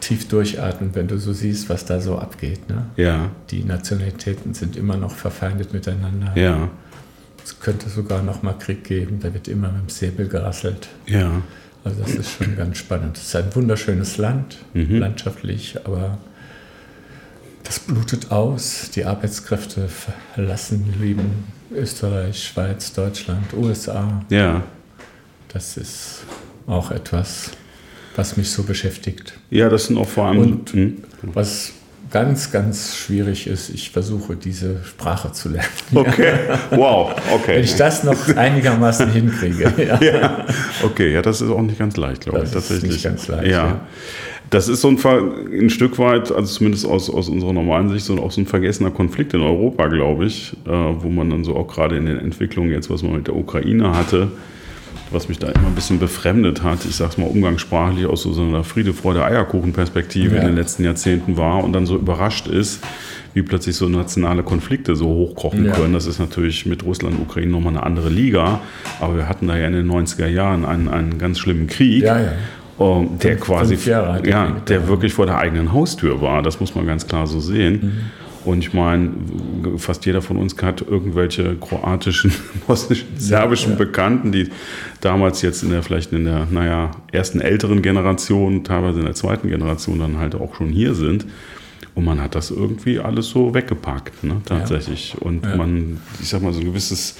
tief 0.00 0.28
durchatmen, 0.28 0.94
wenn 0.94 1.06
du 1.08 1.18
so 1.18 1.32
siehst, 1.32 1.68
was 1.68 1.84
da 1.84 2.00
so 2.00 2.18
abgeht. 2.18 2.68
Ne? 2.68 2.86
Ja, 2.96 3.30
Die 3.50 3.64
Nationalitäten 3.64 4.52
sind 4.54 4.76
immer 4.76 4.96
noch 4.96 5.12
verfeindet 5.14 5.72
miteinander. 5.72 6.32
ja, 6.36 6.68
Es 7.44 7.58
könnte 7.58 7.88
sogar 7.88 8.22
noch 8.22 8.42
mal 8.42 8.52
Krieg 8.58 8.84
geben, 8.84 9.18
da 9.20 9.32
wird 9.34 9.48
immer 9.48 9.70
mit 9.72 9.82
dem 9.82 9.88
Säbel 9.88 10.28
gerasselt. 10.28 10.88
ja. 11.06 11.42
Also 11.84 12.00
das 12.02 12.12
ist 12.14 12.30
schon 12.30 12.56
ganz 12.56 12.78
spannend. 12.78 13.16
Es 13.16 13.24
ist 13.24 13.34
ein 13.34 13.52
wunderschönes 13.56 14.16
Land, 14.16 14.58
Mhm. 14.72 14.98
landschaftlich, 14.98 15.78
aber 15.84 16.18
das 17.64 17.80
blutet 17.80 18.30
aus. 18.30 18.90
Die 18.94 19.04
Arbeitskräfte 19.04 19.88
verlassen 19.88 20.94
Lieben 21.00 21.44
Österreich, 21.74 22.42
Schweiz, 22.44 22.92
Deutschland, 22.92 23.44
USA. 23.56 24.22
Ja, 24.28 24.62
Das 25.52 25.76
ist 25.76 26.24
auch 26.66 26.90
etwas, 26.90 27.50
was 28.16 28.36
mich 28.36 28.50
so 28.50 28.62
beschäftigt. 28.62 29.34
ja, 29.50 29.68
das 29.68 29.86
sind 29.86 29.96
auch 29.98 30.08
vor 30.08 30.26
allem. 30.26 30.38
Und- 30.38 30.72
Hm? 30.72 30.98
Was 31.22 31.72
ganz, 32.10 32.50
ganz 32.50 32.94
schwierig 32.94 33.46
ist, 33.46 33.70
ich 33.70 33.90
versuche 33.90 34.36
diese 34.36 34.84
Sprache 34.84 35.32
zu 35.32 35.48
lernen. 35.48 35.68
Okay, 35.94 36.34
wow, 36.72 37.14
okay. 37.32 37.56
Wenn 37.56 37.64
ich 37.64 37.74
das 37.76 38.04
noch 38.04 38.28
einigermaßen 38.36 39.10
hinkriege. 39.10 39.72
Ja. 39.78 39.98
ja. 40.02 40.46
Okay, 40.82 41.12
ja, 41.14 41.22
das 41.22 41.40
ist 41.40 41.48
auch 41.50 41.62
nicht 41.62 41.78
ganz 41.78 41.96
leicht, 41.96 42.22
glaube 42.22 42.40
Das 42.40 42.50
ich. 42.50 42.56
ist 42.56 42.68
Tatsächlich. 42.68 42.92
nicht 42.92 43.04
ganz 43.04 43.28
leicht, 43.28 43.50
Ja. 43.50 43.66
ja. 43.66 43.80
Das 44.52 44.68
ist 44.68 44.82
so 44.82 44.88
ein, 44.88 44.98
ein 45.60 45.70
Stück 45.70 45.98
weit, 45.98 46.30
also 46.30 46.44
zumindest 46.54 46.86
aus, 46.86 47.08
aus 47.08 47.28
unserer 47.30 47.52
normalen 47.54 47.88
Sicht, 47.88 48.04
so 48.04 48.16
auch 48.22 48.30
so 48.30 48.40
ein 48.40 48.46
vergessener 48.46 48.90
Konflikt 48.90 49.32
in 49.34 49.40
Europa, 49.40 49.86
glaube 49.88 50.26
ich, 50.26 50.52
äh, 50.66 50.70
wo 50.70 51.08
man 51.08 51.30
dann 51.30 51.42
so 51.42 51.56
auch 51.56 51.66
gerade 51.66 51.96
in 51.96 52.04
den 52.06 52.18
Entwicklungen 52.18 52.70
jetzt, 52.70 52.90
was 52.90 53.02
man 53.02 53.14
mit 53.16 53.26
der 53.28 53.34
Ukraine 53.36 53.96
hatte, 53.96 54.28
was 55.10 55.28
mich 55.28 55.38
da 55.38 55.48
immer 55.48 55.68
ein 55.68 55.74
bisschen 55.74 55.98
befremdet 55.98 56.62
hat, 56.62 56.84
ich 56.84 56.94
sag's 56.96 57.16
mal 57.16 57.26
umgangssprachlich 57.26 58.04
aus 58.06 58.22
so 58.24 58.40
einer 58.42 58.62
Friede, 58.62 58.92
Freude, 58.92 59.24
Eierkuchen-Perspektive 59.24 60.36
Ja. 60.36 60.42
in 60.42 60.48
den 60.48 60.56
letzten 60.56 60.84
Jahrzehnten 60.84 61.36
war 61.38 61.64
und 61.64 61.72
dann 61.72 61.86
so 61.86 61.96
überrascht 61.96 62.46
ist, 62.46 62.82
wie 63.34 63.40
plötzlich 63.42 63.76
so 63.76 63.88
nationale 63.88 64.42
Konflikte 64.42 64.96
so 64.96 65.06
hochkochen 65.06 65.64
Ja. 65.64 65.72
können. 65.72 65.94
Das 65.94 66.06
ist 66.06 66.18
natürlich 66.18 66.66
mit 66.66 66.84
Russland 66.84 67.16
und 67.16 67.22
Ukraine 67.22 67.50
nochmal 67.50 67.72
eine 67.74 67.82
andere 67.84 68.10
Liga, 68.10 68.60
aber 69.00 69.16
wir 69.16 69.28
hatten 69.30 69.48
da 69.48 69.56
ja 69.56 69.66
in 69.66 69.72
den 69.72 69.86
90er 69.90 70.26
Jahren 70.28 70.66
einen, 70.66 70.88
einen 70.88 71.16
ganz 71.18 71.38
schlimmen 71.38 71.66
Krieg. 71.68 72.02
Ja, 72.04 72.20
ja. 72.78 72.84
ähm, 72.86 73.18
der 73.18 73.32
Fünf- 73.32 73.44
quasi, 73.44 73.76
fünf 73.76 73.86
ja, 73.86 74.46
Krieg 74.46 74.66
der 74.66 74.88
wirklich 74.88 75.12
vor 75.12 75.26
der 75.26 75.38
eigenen 75.38 75.72
Haustür 75.72 76.20
war. 76.20 76.42
Das 76.42 76.60
muss 76.60 76.74
man 76.74 76.86
ganz 76.86 77.06
klar 77.06 77.26
so 77.26 77.40
sehen. 77.40 77.80
Mhm. 77.82 77.92
Und 78.44 78.58
ich 78.58 78.72
meine, 78.72 79.10
fast 79.76 80.04
jeder 80.04 80.20
von 80.20 80.36
uns 80.36 80.56
hat 80.60 80.82
irgendwelche 80.82 81.54
kroatischen, 81.56 82.32
bosnischen, 82.66 83.08
serbischen 83.16 83.72
ja. 83.72 83.78
Bekannten, 83.78 84.32
die 84.32 84.48
damals 85.00 85.42
jetzt 85.42 85.62
in 85.62 85.70
der 85.70 85.82
vielleicht 85.82 86.12
in 86.12 86.24
der, 86.24 86.46
naja, 86.50 86.90
ersten 87.12 87.40
älteren 87.40 87.82
Generation, 87.82 88.64
teilweise 88.64 88.98
in 88.98 89.04
der 89.04 89.14
zweiten 89.14 89.48
Generation 89.48 89.98
dann 90.00 90.18
halt 90.18 90.34
auch 90.34 90.56
schon 90.56 90.70
hier 90.70 90.94
sind. 90.94 91.26
Und 91.94 92.06
man 92.06 92.22
hat 92.22 92.34
das 92.34 92.50
irgendwie 92.50 92.98
alles 93.00 93.28
so 93.28 93.52
weggepackt, 93.52 94.24
ne, 94.24 94.36
tatsächlich. 94.46 95.14
Und 95.20 95.44
Ja. 95.44 95.56
man, 95.56 95.98
ich 96.22 96.28
sag 96.30 96.40
mal, 96.40 96.50
so 96.54 96.60
ein 96.60 96.64
gewisses, 96.64 97.16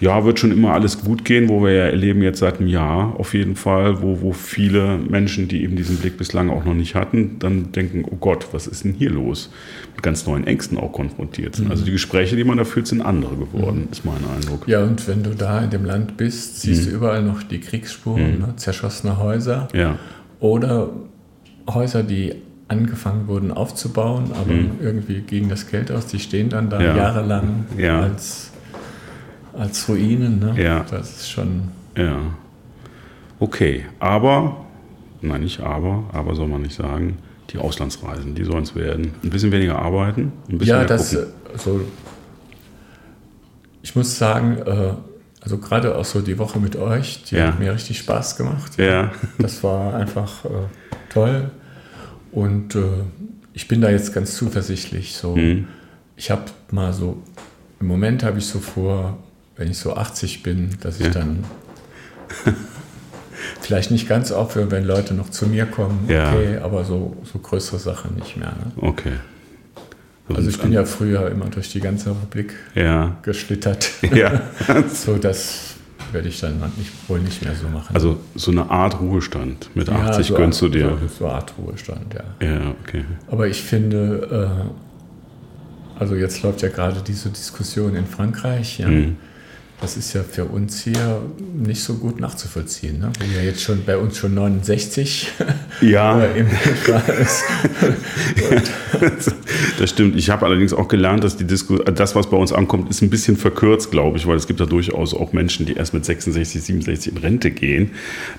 ja, 0.00 0.22
wird 0.26 0.38
schon 0.38 0.52
immer 0.52 0.74
alles 0.74 1.00
gut 1.02 1.24
gehen, 1.24 1.48
wo 1.48 1.62
wir 1.64 1.72
ja 1.72 1.84
erleben 1.84 2.20
jetzt 2.20 2.40
seit 2.40 2.58
einem 2.58 2.68
Jahr 2.68 3.18
auf 3.18 3.32
jeden 3.32 3.56
Fall, 3.56 4.02
wo, 4.02 4.20
wo 4.20 4.32
viele 4.32 4.98
Menschen, 4.98 5.48
die 5.48 5.62
eben 5.62 5.76
diesen 5.76 5.96
Blick 5.96 6.18
bislang 6.18 6.50
auch 6.50 6.62
noch 6.66 6.74
nicht 6.74 6.94
hatten, 6.94 7.38
dann 7.38 7.72
denken, 7.72 8.04
oh 8.10 8.16
Gott, 8.16 8.48
was 8.52 8.66
ist 8.66 8.84
denn 8.84 8.92
hier 8.92 9.08
los? 9.10 9.48
Mit 9.94 10.02
ganz 10.02 10.26
neuen 10.26 10.46
Ängsten 10.46 10.76
auch 10.76 10.92
konfrontiert 10.92 11.56
sind. 11.56 11.70
Also 11.70 11.82
die 11.86 11.92
Gespräche, 11.92 12.36
die 12.36 12.44
man 12.44 12.58
da 12.58 12.64
führt, 12.64 12.88
sind 12.88 13.00
andere 13.00 13.36
geworden, 13.36 13.88
ist 13.90 14.04
mein 14.04 14.16
Eindruck. 14.36 14.68
Ja, 14.68 14.82
und 14.84 15.08
wenn 15.08 15.22
du 15.22 15.30
da 15.34 15.60
in 15.64 15.70
dem 15.70 15.86
Land 15.86 16.18
bist, 16.18 16.60
siehst 16.60 16.84
du 16.86 16.90
überall 16.90 17.22
noch 17.22 17.42
die 17.42 17.60
Kriegsspuren, 17.60 18.40
ne? 18.40 18.52
zerschossene 18.56 19.16
Häuser 19.18 19.68
Ja, 19.72 19.98
oder 20.38 20.90
Häuser, 21.66 22.02
die 22.02 22.34
angefangen 22.72 23.28
wurden 23.28 23.52
aufzubauen, 23.52 24.30
aber 24.32 24.52
irgendwie 24.84 25.20
ging 25.20 25.48
das 25.48 25.68
Geld 25.70 25.92
aus. 25.92 26.06
Die 26.06 26.18
stehen 26.18 26.48
dann 26.48 26.68
da 26.70 26.80
Ja. 26.80 26.96
jahrelang 26.96 27.66
Ja. 27.78 28.00
als, 28.00 28.50
als 29.52 29.88
Ruinen. 29.88 30.38
Ne? 30.40 30.54
Ja. 30.62 30.84
Das 30.90 31.10
ist 31.10 31.30
schon. 31.30 31.68
ja. 31.96 32.18
Okay, 33.38 33.84
aber, 33.98 34.56
nein, 35.20 35.40
nicht 35.42 35.60
aber, 35.60 36.04
aber 36.12 36.34
soll 36.36 36.46
man 36.46 36.62
nicht 36.62 36.76
sagen, 36.76 37.18
die 37.50 37.58
Auslandsreisen, 37.58 38.36
die 38.36 38.44
sollen 38.44 38.62
es 38.62 38.74
werden. 38.76 39.12
Ein 39.24 39.30
bisschen 39.30 39.50
weniger 39.50 39.78
arbeiten, 39.80 40.30
ein 40.48 40.58
bisschen 40.58 40.74
Ja, 40.74 40.78
mehr 40.78 40.86
das, 40.86 41.10
gucken. 41.10 41.26
äh, 41.54 41.58
so. 41.58 41.80
Ich 43.82 43.96
muss 43.96 44.16
sagen, 44.16 44.58
äh, 44.64 44.92
also 45.40 45.58
gerade 45.58 45.96
auch 45.96 46.04
so 46.04 46.20
die 46.20 46.38
Woche 46.38 46.60
mit 46.60 46.76
euch, 46.76 47.24
die 47.24 47.34
Ja. 47.34 47.48
hat 47.48 47.58
mir 47.58 47.72
richtig 47.74 47.98
Spaß 47.98 48.36
gemacht. 48.36 48.78
Ja, 48.78 49.10
Das 49.38 49.62
war 49.64 49.94
einfach 49.94 50.44
äh, 50.44 50.48
toll. 51.12 51.50
Und 52.32 52.74
äh, 52.74 52.80
ich 53.52 53.68
bin 53.68 53.80
da 53.80 53.90
jetzt 53.90 54.12
ganz 54.12 54.34
zuversichtlich. 54.34 55.14
So, 55.16 55.36
Mhm. 55.36 55.68
Ich 56.16 56.30
habe 56.30 56.42
mal 56.70 56.92
so, 56.92 57.22
im 57.80 57.86
Moment 57.86 58.22
habe 58.22 58.38
ich 58.38 58.46
so 58.46 58.58
vor, 58.60 59.18
wenn 59.56 59.70
ich 59.70 59.78
so 59.78 59.94
80 59.96 60.42
bin, 60.42 60.70
dass 60.80 60.98
ich 61.00 61.06
Ja. 61.06 61.12
dann 61.12 61.44
vielleicht 63.60 63.90
nicht 63.90 64.08
ganz 64.08 64.30
aufhöre, 64.32 64.70
wenn 64.70 64.84
Leute 64.84 65.14
noch 65.14 65.30
zu 65.30 65.46
mir 65.46 65.66
kommen. 65.66 66.06
Ja. 66.08 66.32
Okay, 66.32 66.58
aber 66.58 66.84
so, 66.84 67.16
so 67.30 67.38
größere 67.38 67.78
Sachen 67.78 68.14
nicht 68.16 68.36
mehr. 68.36 68.48
Ne? 68.52 68.72
okay. 68.76 69.12
Also 70.34 70.48
ich 70.48 70.58
bin 70.60 70.72
ja 70.72 70.84
früher 70.86 71.30
immer 71.30 71.46
durch 71.46 71.70
die 71.72 71.80
ganze 71.80 72.10
Republik 72.10 72.54
Ja, 72.74 73.16
geschlittert. 73.22 73.90
ja. 74.14 74.40
So, 74.92 75.16
das 75.18 75.71
werde 76.12 76.28
ich 76.28 76.40
dann 76.40 76.58
nicht, 76.76 76.90
wohl 77.08 77.20
nicht 77.20 77.42
mehr 77.44 77.54
so 77.54 77.68
machen. 77.68 77.94
Also 77.94 78.18
so 78.34 78.50
eine 78.50 78.70
Art 78.70 79.00
Ruhestand. 79.00 79.70
Mit 79.74 79.88
Ja, 79.88 79.94
80 80.10 80.26
so 80.28 80.34
gönnst 80.34 80.60
du 80.62 80.66
Art- 80.66 80.74
dir. 80.74 80.98
So, 81.00 81.08
so 81.18 81.24
eine 81.26 81.34
Art 81.34 81.52
Ruhestand, 81.58 82.14
ja. 82.14 82.46
Ja, 82.46 82.74
okay. 82.82 83.04
Aber 83.30 83.46
ich 83.48 83.62
finde, 83.62 84.68
äh, 85.96 85.98
also 86.00 86.14
jetzt 86.14 86.42
läuft 86.42 86.62
ja 86.62 86.68
gerade 86.68 87.00
diese 87.06 87.30
Diskussion 87.30 87.94
in 87.96 88.06
Frankreich, 88.06 88.78
ja. 88.78 88.88
Mhm. 88.88 89.16
Das 89.82 89.96
ist 89.96 90.12
ja 90.12 90.22
für 90.22 90.44
uns 90.44 90.82
hier 90.84 91.20
nicht 91.54 91.82
so 91.82 91.94
gut 91.94 92.20
nachzuvollziehen. 92.20 93.00
Ne? 93.00 93.10
Wir 93.18 93.40
ja 93.42 93.46
jetzt 93.48 93.62
schon 93.62 93.84
bei 93.84 93.96
uns 93.98 94.16
schon 94.16 94.32
69 94.32 95.32
Ja, 95.80 96.22
äh, 96.22 96.38
im 96.40 96.46
ist. 96.46 97.44
das 99.78 99.90
stimmt. 99.90 100.16
Ich 100.16 100.30
habe 100.30 100.46
allerdings 100.46 100.72
auch 100.72 100.88
gelernt, 100.88 101.24
dass 101.24 101.36
die 101.36 101.44
Disku 101.44 101.78
das, 101.78 102.14
was 102.14 102.30
bei 102.30 102.36
uns 102.36 102.52
ankommt, 102.52 102.90
ist 102.90 103.02
ein 103.02 103.10
bisschen 103.10 103.36
verkürzt, 103.36 103.90
glaube 103.90 104.18
ich, 104.18 104.26
weil 104.26 104.36
es 104.36 104.46
gibt 104.46 104.60
ja 104.60 104.66
durchaus 104.66 105.14
auch 105.14 105.32
Menschen, 105.32 105.66
die 105.66 105.74
erst 105.74 105.94
mit 105.94 106.04
66, 106.04 106.62
67 106.62 107.12
in 107.12 107.18
Rente 107.18 107.50
gehen. 107.50 107.90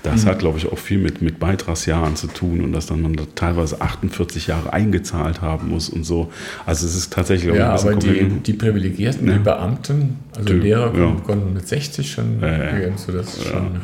Das 0.02 0.24
Mhm. 0.24 0.28
hat, 0.28 0.38
glaube 0.38 0.58
ich, 0.58 0.70
auch 0.72 0.78
viel 0.78 0.98
mit, 0.98 1.20
mit 1.22 1.38
Beitragsjahren 1.38 2.16
zu 2.16 2.26
tun 2.28 2.62
und 2.62 2.72
dass 2.72 2.86
dann 2.86 3.02
man 3.02 3.14
da 3.14 3.24
teilweise 3.34 3.80
48 3.80 4.46
Jahre 4.46 4.72
eingezahlt 4.72 5.42
haben 5.42 5.68
muss 5.68 5.88
und 5.90 6.04
so. 6.04 6.30
Also 6.64 6.86
es 6.86 6.94
ist 6.94 7.12
tatsächlich 7.12 7.52
auch 7.52 7.56
Ja, 7.56 7.68
ein 7.70 7.74
bisschen 7.74 7.92
aber 7.92 8.00
die, 8.00 8.40
die 8.40 8.52
Privilegierten, 8.54 9.28
Ja. 9.28 9.34
die 9.34 9.40
Beamten, 9.40 10.16
also 10.36 10.52
Die- 10.52 10.60
Lehrer 10.60 10.92
ja. 10.96 11.16
konnten, 11.26 11.52
mit 11.54 11.66
60 11.66 12.10
schon 12.10 12.40
Ja, 12.40 12.48
ja. 12.64 12.78
gehen, 12.78 12.92
so 12.96 13.12
das 13.12 13.36
ist 13.38 13.46
schon. 13.48 13.74
Ja. 13.74 13.80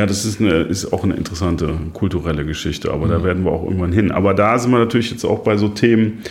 Ja, 0.00 0.04
das 0.04 0.24
ist, 0.24 0.40
eine, 0.40 0.62
ist 0.62 0.92
auch 0.92 1.04
eine 1.04 1.14
interessante 1.14 1.72
kulturelle 1.92 2.44
Geschichte, 2.44 2.92
aber 2.92 3.06
Mhm. 3.06 3.10
da 3.10 3.24
werden 3.24 3.44
wir 3.44 3.52
auch 3.52 3.62
irgendwann 3.64 3.92
hin. 3.92 4.10
Aber 4.10 4.34
da 4.34 4.58
sind 4.58 4.72
wir 4.72 4.78
natürlich 4.80 5.12
jetzt 5.12 5.24
auch 5.24 5.40
bei 5.44 5.56
so 5.56 5.68
Themen, 5.68 6.22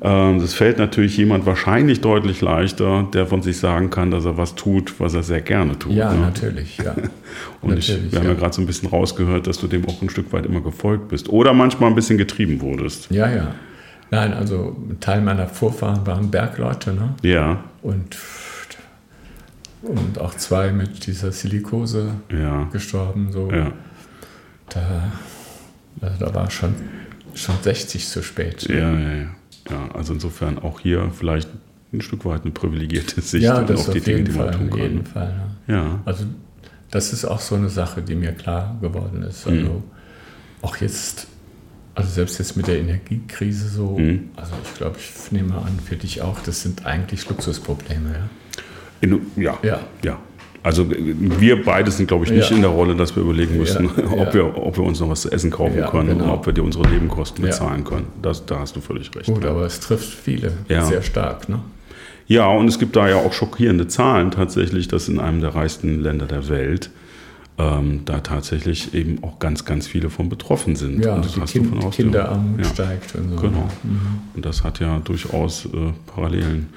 ähm, 0.00 0.40
das 0.40 0.54
fällt 0.54 0.78
natürlich 0.78 1.14
jemand 1.18 1.44
wahrscheinlich 1.44 2.00
deutlich 2.00 2.40
leichter, 2.40 3.06
der 3.12 3.26
von 3.26 3.42
sich 3.42 3.58
sagen 3.58 3.90
kann, 3.90 4.10
dass 4.10 4.24
er 4.24 4.38
was 4.38 4.54
tut, 4.54 4.98
was 4.98 5.12
er 5.14 5.22
sehr 5.22 5.42
gerne 5.42 5.78
tut. 5.78 5.92
Ja, 5.92 6.12
ne? 6.14 6.20
natürlich, 6.20 6.78
ja. 6.78 6.94
Und 7.60 7.76
ich, 7.78 7.88
natürlich, 7.90 8.12
wir 8.12 8.18
haben 8.20 8.26
ja 8.28 8.32
ja. 8.32 8.38
gerade 8.38 8.54
so 8.54 8.62
ein 8.62 8.66
bisschen 8.66 8.88
rausgehört, 8.88 9.46
dass 9.46 9.58
du 9.58 9.66
dem 9.66 9.86
auch 9.86 10.00
ein 10.00 10.08
Stück 10.08 10.32
weit 10.32 10.46
immer 10.46 10.62
gefolgt 10.62 11.08
bist 11.08 11.28
oder 11.28 11.52
manchmal 11.52 11.90
ein 11.90 11.94
bisschen 11.96 12.16
getrieben 12.16 12.62
wurdest. 12.62 13.10
Ja, 13.10 13.30
ja. 13.30 13.48
Nein, 14.10 14.32
also 14.32 14.74
ein 14.88 15.00
Teil 15.00 15.20
meiner 15.20 15.48
Vorfahren 15.48 16.06
waren 16.06 16.30
Bergleute, 16.30 16.94
ne? 16.94 17.14
Ja, 17.22 17.58
Und, 17.82 18.16
und 19.88 20.18
auch 20.18 20.34
zwei 20.34 20.72
mit 20.72 21.06
dieser 21.06 21.32
Silikose 21.32 22.14
ja, 22.32 22.64
gestorben. 22.72 23.30
So. 23.32 23.50
ja. 23.50 23.72
Da, 24.68 25.12
also 26.00 26.24
da 26.26 26.34
war 26.34 26.50
schon, 26.50 26.74
schon 27.34 27.54
60 27.62 28.06
zu 28.08 28.22
spät. 28.22 28.68
Ja, 28.68 28.76
ja, 28.92 28.98
ja. 29.14 29.26
ja, 29.70 29.88
also 29.94 30.12
insofern 30.14 30.58
auch 30.58 30.80
hier 30.80 31.10
vielleicht 31.12 31.48
ein 31.92 32.00
Stück 32.00 32.24
weit 32.24 32.42
eine 32.42 32.50
privilegierte 32.50 33.20
Sicht 33.20 33.44
ja 33.44 33.60
auf 33.60 33.66
das 33.66 33.84
die 33.90 33.98
auf 33.98 34.04
Dinge, 34.04 34.18
jeden 34.18 34.32
die 34.32 34.38
man 34.38 34.48
Fall. 34.48 34.56
tun 34.58 34.68
Auf 34.68 34.70
kann. 34.76 34.82
jeden 34.82 35.06
Fall 35.06 35.28
ne? 35.68 35.74
Ja, 35.74 36.00
Also 36.04 36.24
das 36.90 37.12
ist 37.12 37.24
auch 37.24 37.40
so 37.40 37.54
eine 37.54 37.68
Sache, 37.68 38.02
die 38.02 38.14
mir 38.14 38.32
klar 38.32 38.76
geworden 38.80 39.22
ist. 39.22 39.46
Also 39.46 39.60
Mhm. 39.70 39.82
auch 40.62 40.76
jetzt, 40.78 41.28
also 41.94 42.10
selbst 42.10 42.38
jetzt 42.38 42.56
mit 42.56 42.66
der 42.66 42.78
Energiekrise 42.78 43.68
so, 43.68 43.98
Mhm. 43.98 44.30
also 44.36 44.52
ich 44.64 44.74
glaube, 44.74 44.96
ich 44.98 45.32
nehme 45.32 45.54
an, 45.54 45.78
für 45.84 45.96
dich 45.96 46.22
auch, 46.22 46.40
das 46.40 46.62
sind 46.62 46.84
eigentlich 46.86 47.28
Luxusprobleme. 47.28 48.10
Ja. 48.12 48.28
In, 49.00 49.20
ja, 49.36 49.56
Ja. 49.62 49.80
ja. 50.04 50.18
Also 50.62 50.84
wir 50.90 51.62
beide 51.62 51.92
sind, 51.92 52.08
glaube 52.08 52.24
ich, 52.24 52.32
nicht 52.32 52.50
Ja. 52.50 52.56
in 52.56 52.62
der 52.62 52.72
Rolle, 52.72 52.96
dass 52.96 53.14
wir 53.14 53.22
überlegen 53.22 53.56
müssen, 53.56 53.84
Ja, 53.96 54.04
ob, 54.10 54.26
ja. 54.28 54.34
Wir, 54.34 54.56
ob 54.56 54.76
wir 54.76 54.82
uns 54.84 54.98
noch 54.98 55.08
was 55.08 55.20
zu 55.22 55.30
essen 55.30 55.50
kaufen 55.52 55.80
können 55.90 56.08
genau. 56.18 56.24
und 56.24 56.30
ob 56.30 56.46
wir 56.46 56.52
dir 56.52 56.64
unsere 56.64 56.88
Nebenkosten 56.88 57.44
bezahlen 57.44 57.84
können. 57.84 58.06
Das, 58.20 58.44
da 58.46 58.58
hast 58.58 58.74
du 58.74 58.80
völlig 58.80 59.14
recht. 59.14 59.26
Gut, 59.26 59.44
aber 59.44 59.64
es 59.64 59.78
trifft 59.78 60.08
viele 60.12 60.52
Ja. 60.68 60.84
sehr 60.84 61.02
stark. 61.02 61.48
Ne? 61.48 61.60
Ja, 62.26 62.48
und 62.48 62.66
es 62.66 62.80
gibt 62.80 62.96
da 62.96 63.08
ja 63.08 63.14
auch 63.16 63.32
schockierende 63.32 63.86
Zahlen 63.86 64.32
tatsächlich, 64.32 64.88
dass 64.88 65.08
in 65.08 65.20
einem 65.20 65.40
der 65.40 65.54
reichsten 65.54 66.00
Länder 66.02 66.26
der 66.26 66.48
Welt 66.48 66.90
ähm, 67.58 68.00
da 68.04 68.18
tatsächlich 68.18 68.92
eben 68.92 69.22
auch 69.22 69.38
ganz, 69.38 69.64
ganz 69.64 69.86
viele 69.86 70.10
von 70.10 70.28
betroffen 70.28 70.74
sind. 70.74 71.04
Ja, 71.04 71.14
und 71.14 71.24
das 71.24 71.34
die 71.34 71.40
hast 71.40 71.54
du 71.54 71.60
kind, 71.60 71.70
von 71.74 71.84
Ausstellungen. 71.84 72.12
Kinderarmut 72.14 72.58
Ja. 72.58 72.64
steigt 72.64 73.14
und 73.14 73.30
so. 73.30 73.36
Genau. 73.36 73.68
Und 74.34 74.44
das 74.44 74.64
hat 74.64 74.80
ja 74.80 74.98
durchaus 75.04 75.64
äh, 75.66 75.68
Parallelen. 76.12 76.70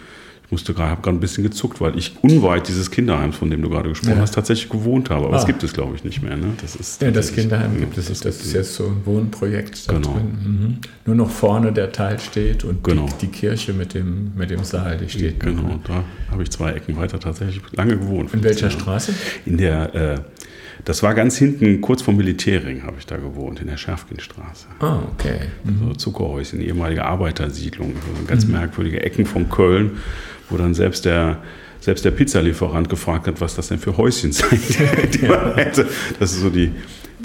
Ich 0.50 0.52
musste 0.52 0.74
gerade, 0.74 0.90
habe 0.90 1.04
gerade 1.04 1.16
ein 1.16 1.20
bisschen 1.20 1.44
gezuckt, 1.44 1.80
weil 1.80 1.96
ich 1.96 2.16
unweit 2.24 2.68
dieses 2.68 2.90
Kinderheims, 2.90 3.36
von 3.36 3.52
dem 3.52 3.62
du 3.62 3.70
gerade 3.70 3.90
gesprochen 3.90 4.16
Ja. 4.16 4.22
hast, 4.22 4.34
tatsächlich 4.34 4.68
gewohnt 4.68 5.12
habe. 5.12 5.28
Aber 5.28 5.36
Ah. 5.36 5.40
es 5.40 5.46
gibt 5.46 5.62
es, 5.62 5.74
glaube 5.74 5.96
ich, 5.96 6.04
nicht 6.04 6.24
mehr. 6.24 6.36
Ne? 6.38 6.48
Das 6.60 6.76
ist 6.76 7.00
Ja, 7.04 7.12
das 7.12 7.32
Kinderheim 7.36 7.74
ja, 7.76 7.82
gibt 7.82 7.96
es 8.00 8.10
nicht. 8.10 8.26
Das 8.26 8.38
ist 8.44 8.54
jetzt 8.54 8.74
so 8.74 8.86
ein 8.88 9.06
Wohnprojekt 9.06 9.88
da 9.88 9.94
Genau. 9.94 10.14
drin. 10.14 10.26
Mhm. 10.44 10.78
Nur 11.06 11.16
noch 11.18 11.30
vorne 11.30 11.72
der 11.72 11.92
Teil 11.92 12.18
steht 12.18 12.64
und 12.64 12.84
Genau. 12.84 13.06
die, 13.22 13.28
die 13.28 13.32
Kirche 13.32 13.74
mit 13.74 13.94
dem, 13.94 14.32
mit 14.36 14.50
dem 14.50 14.64
Saal, 14.64 14.98
die 14.98 15.08
steht. 15.08 15.40
Genau, 15.40 15.80
da 15.86 16.04
habe 16.32 16.42
ich 16.42 16.50
zwei 16.50 16.72
Ecken 16.72 16.98
weiter 16.98 17.20
tatsächlich 17.20 17.62
lange 17.74 18.00
gewohnt. 18.00 18.34
In 18.34 18.44
welcher 18.44 18.72
15 18.72 18.82
Straße? 18.82 19.14
In 19.46 19.58
der, 19.58 19.94
äh, 19.94 20.20
das 20.86 21.04
war 21.04 21.14
ganz 21.14 21.38
hinten, 21.38 21.82
kurz 21.82 22.02
vor 22.02 22.14
Militärring 22.14 22.84
habe 22.84 22.96
ich 23.00 23.06
da 23.06 23.18
gewohnt, 23.18 23.60
in 23.62 23.68
der 23.68 23.78
Schärfgenstraße. 23.78 24.68
Ah, 24.80 25.00
okay. 25.14 25.40
So 25.80 25.94
Zuckerhäuschen, 25.94 26.62
ehemalige 26.62 27.06
Arbeitersiedlung, 27.06 27.94
so 27.94 28.26
ganz 28.26 28.46
merkwürdige 28.46 29.02
Ecken 29.02 29.26
von 29.26 29.50
Köln, 29.50 29.98
wo 30.50 30.58
dann 30.58 30.74
selbst 30.74 31.06
der, 31.06 31.44
selbst 31.80 32.06
der 32.06 32.12
Pizzalieferant 32.12 32.90
gefragt 32.90 33.28
hat, 33.28 33.42
was 33.42 33.56
das 33.56 33.68
denn 33.68 33.80
für 33.80 33.98
Häuschen 33.98 34.32
seien, 34.34 34.60
die 35.14 35.28
man 35.28 35.56
hätte. 35.56 35.88
Das 36.20 36.32
ist 36.32 36.42
so 36.42 36.50
die, 36.50 36.72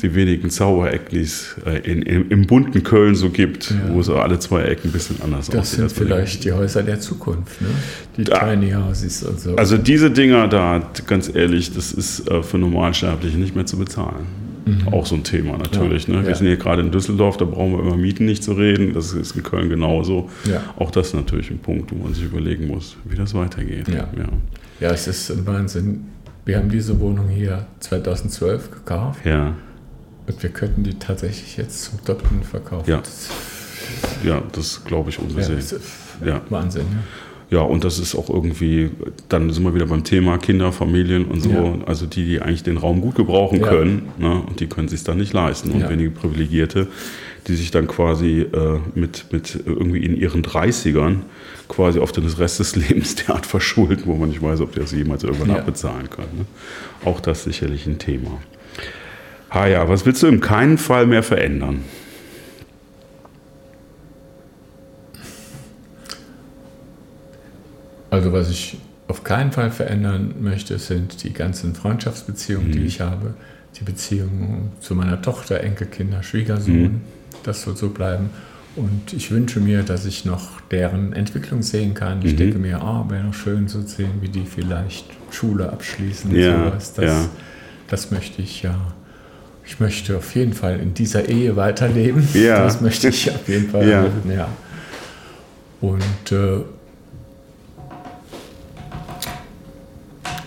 die 0.03 0.15
wenigen 0.15 0.49
es 0.49 1.57
äh, 1.65 1.79
in, 1.91 2.03
in, 2.03 2.29
im 2.31 2.47
bunten 2.47 2.83
Köln 2.83 3.15
so 3.15 3.31
gibt, 3.31 3.71
Ja. 3.71 3.77
wo 3.95 4.03
so 4.03 4.17
alle 4.17 4.39
zwei 4.39 4.63
Ecken 4.65 4.89
ein 4.89 4.93
bisschen 4.93 5.21
anders 5.23 5.49
Das 5.49 5.73
sind 5.73 5.85
als 5.85 5.95
bei 5.95 6.01
den- 6.01 6.09
vielleicht 6.09 6.45
die 6.45 6.53
Häuser 6.53 6.83
der 6.83 7.01
Zukunft, 7.01 7.61
ne? 7.63 7.69
Die 8.17 8.25
Da- 8.25 8.39
Tiny 8.51 8.73
Houses 8.73 9.23
und 9.23 9.41
so. 9.41 9.57
Also 9.57 9.77
diese 9.79 10.11
Dinger 10.11 10.49
da, 10.49 10.83
ganz 11.07 11.31
ehrlich, 11.35 11.73
das 11.73 11.93
ist 11.93 12.29
äh, 12.31 12.43
für 12.43 12.59
Normalsterbliche 12.59 13.39
nicht 13.39 13.55
mehr 13.55 13.67
zu 13.67 13.77
bezahlen. 13.79 14.27
Auch 14.91 15.05
so 15.05 15.15
ein 15.15 15.25
Thema 15.25 15.59
natürlich. 15.59 16.07
Ja, 16.09 16.15
ne? 16.15 16.23
Wir 16.23 16.31
ja. 16.31 16.35
sind 16.35 16.47
hier 16.47 16.57
gerade 16.57 16.81
in 16.81 16.91
Düsseldorf, 16.91 17.37
da 17.37 17.45
brauchen 17.45 17.73
wir 17.73 17.81
über 17.81 17.97
Mieten 17.99 18.25
nicht 18.25 18.43
zu 18.43 18.55
reden. 18.55 18.95
Das 18.95 19.13
ist 19.13 19.37
in 19.37 19.43
Köln 19.43 19.69
genauso. 19.69 20.31
Auch 20.79 20.91
das 20.91 21.09
ist 21.09 21.15
natürlich 21.15 21.51
ein 21.51 21.59
Punkt, 21.59 21.93
wo 21.93 22.03
man 22.03 22.15
sich 22.15 22.25
überlegen 22.25 22.69
muss, 22.69 22.97
wie 23.05 23.15
das 23.15 23.35
weitergeht. 23.35 23.89
Ja. 23.89 24.09
ja, 24.81 24.91
es 24.91 25.07
ist 25.07 25.31
ein 25.31 25.47
Wahnsinn. 25.47 26.07
Wir 26.47 26.57
haben 26.57 26.71
diese 26.71 26.99
Wohnung 26.99 27.29
hier 27.29 27.67
2012 27.81 28.71
gekauft 28.71 29.21
Ja. 29.27 29.53
Und 30.27 30.43
wir 30.43 30.51
könnten 30.51 30.83
die 30.85 30.95
tatsächlich 30.95 31.57
jetzt 31.57 31.85
zum 31.85 31.99
Doppelten 32.05 32.43
verkaufen. 32.43 32.91
Ja. 32.91 32.99
Das, 32.99 33.29
ja, 34.25 34.43
das 34.53 34.85
glaube 34.85 35.11
ich 35.11 35.17
ja, 35.17 35.23
unbesehen. 35.23 35.59
ist 35.59 35.77
Ja. 36.25 36.41
Wahnsinn. 36.49 36.87
Ja. 36.91 36.99
Ja, 37.51 37.61
und 37.61 37.85
das 37.85 37.99
ist 37.99 38.17
auch 38.17 38.31
irgendwie, 38.31 38.91
dann 39.29 39.51
sind 39.53 39.63
wir 39.65 39.75
wieder 39.75 39.87
beim 39.87 40.03
Thema 40.03 40.39
Kinder, 40.39 40.73
Familien 40.73 41.27
und 41.27 41.41
so. 41.43 41.51
Ja. 41.51 41.75
Also 41.87 42.07
die, 42.07 42.25
die 42.25 42.41
eigentlich 42.41 42.63
den 42.65 42.79
Raum 42.79 43.01
gut 43.03 43.15
gebrauchen 43.17 43.61
Ja. 43.61 43.69
können, 43.69 44.09
ne? 44.19 44.41
und 44.41 44.59
die 44.61 44.67
können 44.67 44.89
sich 44.89 45.05
dann 45.05 45.19
nicht 45.19 45.33
leisten. 45.35 45.71
Und 45.71 45.81
Ja. 45.81 45.91
wenige 45.91 46.11
Privilegierte, 46.11 46.89
die 47.47 47.55
sich 47.55 47.71
dann 47.71 47.87
quasi 47.87 48.41
äh, 48.41 48.79
mit, 48.95 49.27
mit 49.31 49.61
irgendwie 49.67 50.05
in 50.05 50.17
ihren 50.17 50.43
30ern 50.43 51.17
quasi 51.69 52.01
auf 52.01 52.13
den 52.13 52.25
Rest 52.27 52.59
des 52.61 52.75
Lebens 52.89 53.15
derart 53.17 53.45
verschulden, 53.47 54.03
wo 54.07 54.15
man 54.15 54.31
nicht 54.31 54.43
weiß, 54.43 54.61
ob 54.63 54.73
die 54.73 54.81
das 54.81 54.93
jemals 54.93 55.23
irgendwann 55.23 55.51
Ja. 55.51 55.57
abbezahlen 55.57 56.09
können. 56.11 56.39
Ne? 56.39 56.45
Auch 57.05 57.21
das 57.21 57.45
sicherlich 57.45 57.87
ein 57.87 57.99
Thema. 57.99 58.39
Ah 59.57 59.67
ja, 59.69 59.89
was 59.89 60.05
willst 60.05 60.21
du 60.23 60.27
im 60.27 60.41
keinen 60.41 60.79
Fall 60.79 61.07
mehr 61.07 61.23
verändern? 61.23 61.85
Also 68.11 68.33
was 68.33 68.51
ich 68.51 68.79
auf 69.09 69.25
keinen 69.25 69.53
Fall 69.53 69.71
verändern 69.71 70.35
möchte, 70.41 70.79
sind 70.79 71.23
die 71.25 71.33
ganzen 71.33 71.75
Freundschaftsbeziehungen, 71.75 72.73
die 72.73 72.81
Mhm. 72.81 72.87
ich 72.87 73.01
habe. 73.01 73.35
Die 73.79 73.85
Beziehungen 73.85 74.73
zu 74.81 74.95
meiner 74.95 75.21
Tochter, 75.21 75.61
Enkelkinder, 75.61 76.23
Schwiegersohn. 76.23 76.83
Mhm. 76.83 77.01
Das 77.43 77.63
soll 77.63 77.77
so 77.77 77.91
bleiben. 77.91 78.31
Und 78.77 79.13
ich 79.13 79.31
wünsche 79.31 79.61
mir, 79.61 79.83
dass 79.83 80.05
ich 80.05 80.25
noch 80.25 80.61
deren 80.71 81.13
Entwicklung 81.13 81.63
sehen 81.63 81.95
kann. 81.95 82.23
Ich 82.25 82.33
Mhm. 82.33 82.37
denke 82.39 82.59
mir, 82.59 82.81
ah, 82.81 83.05
wäre 83.09 83.25
noch 83.25 83.35
schön 83.35 83.69
zu 83.69 83.83
sehen, 83.83 84.21
wie 84.21 84.29
die 84.29 84.47
vielleicht 84.47 85.07
Schule 85.31 85.71
abschließen 85.73 86.31
und 86.31 86.37
Ja, 86.37 86.71
sowas. 86.71 86.93
Das, 86.95 87.05
ja. 87.05 87.29
das 87.89 88.11
möchte 88.11 88.43
ich 88.43 88.63
ja. 88.63 88.77
Ich 89.67 89.81
möchte 89.81 90.17
auf 90.19 90.35
jeden 90.35 90.53
Fall 90.53 90.79
in 90.81 90.95
dieser 90.95 91.29
Ehe 91.29 91.57
weiterleben. 91.57 92.27
Ja. 92.35 92.59
Das 92.65 92.81
möchte 92.81 93.09
ich 93.09 93.31
auf 93.31 93.49
jeden 93.49 93.71
Fall. 93.71 93.89
Ja. 93.89 94.05
ja. 94.35 94.49
Und 95.81 96.03
äh, 96.33 96.61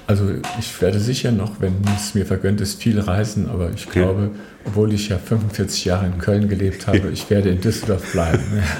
also 0.08 0.24
ich 0.60 0.82
werde 0.82 1.00
sicher 1.00 1.32
noch, 1.32 1.60
wenn 1.60 1.74
es 1.96 2.16
mir 2.16 2.26
vergönnt 2.26 2.62
ist, 2.62 2.82
viel 2.82 3.00
reisen, 3.00 3.50
aber 3.50 3.72
ich 3.76 3.86
Ja. 3.88 3.92
glaube, 3.92 4.32
obwohl 4.66 4.94
ich 4.94 5.10
ja 5.10 5.18
45 5.18 5.86
Jahre 5.86 6.06
in 6.06 6.18
Köln 6.18 6.48
gelebt 6.48 6.88
habe, 6.88 7.10
ich 7.12 7.30
werde 7.30 7.50
in 7.50 7.60
Düsseldorf 7.62 8.12
bleiben. 8.12 8.44
Ja. 8.56 8.64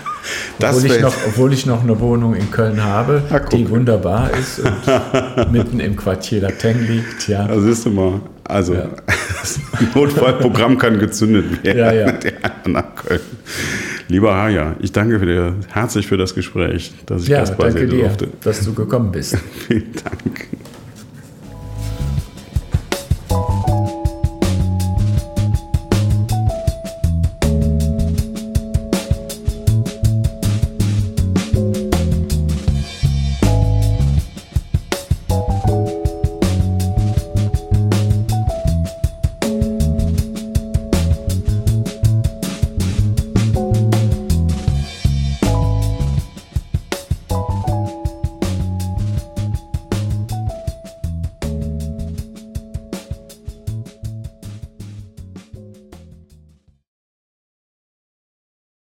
Das 0.60 0.78
Obwohl, 0.78 0.92
ich 0.96 1.02
noch, 1.02 1.14
obwohl 1.28 1.54
ich 1.54 1.66
noch 1.68 1.84
eine 1.84 2.00
Wohnung 2.00 2.34
in 2.36 2.50
Köln 2.50 2.84
habe, 2.84 3.22
guck. 3.30 3.50
die 3.52 3.70
wunderbar 3.70 4.32
ist 4.32 4.60
und 4.60 5.52
mitten 5.52 5.80
im 5.80 5.96
Quartier 5.96 6.42
Lateng 6.42 6.82
liegt. 6.88 7.28
Ja. 7.28 7.46
Also 7.46 7.62
siehst 7.68 7.86
du 7.86 7.92
mal, 7.92 8.20
also 8.44 8.74
Ja. 8.74 8.90
Das 9.48 9.60
Notfallprogramm 9.96 10.78
kann 10.78 11.00
gezündet 11.00 11.64
werden. 11.64 11.78
Ja, 11.78 11.92
ja. 11.94 12.14
Nach 12.68 12.96
Köln. 12.96 13.20
Lieber 14.10 14.36
Haja, 14.36 14.76
ich 14.80 14.92
danke 14.92 15.20
dir 15.20 15.56
herzlich 15.70 16.08
für 16.08 16.18
das 16.18 16.34
Gespräch, 16.34 16.94
dass 17.06 17.24
ich 17.24 17.28
Ja, 17.30 17.40
Gast 17.40 17.58
bei 17.58 17.70
danke 17.70 17.88
dir, 17.88 18.04
durfte. 18.04 18.30
dass 18.42 18.62
du 18.64 18.74
gekommen 18.74 19.12
bist. 19.12 19.38
Vielen 19.68 19.92
Dank. 19.94 20.48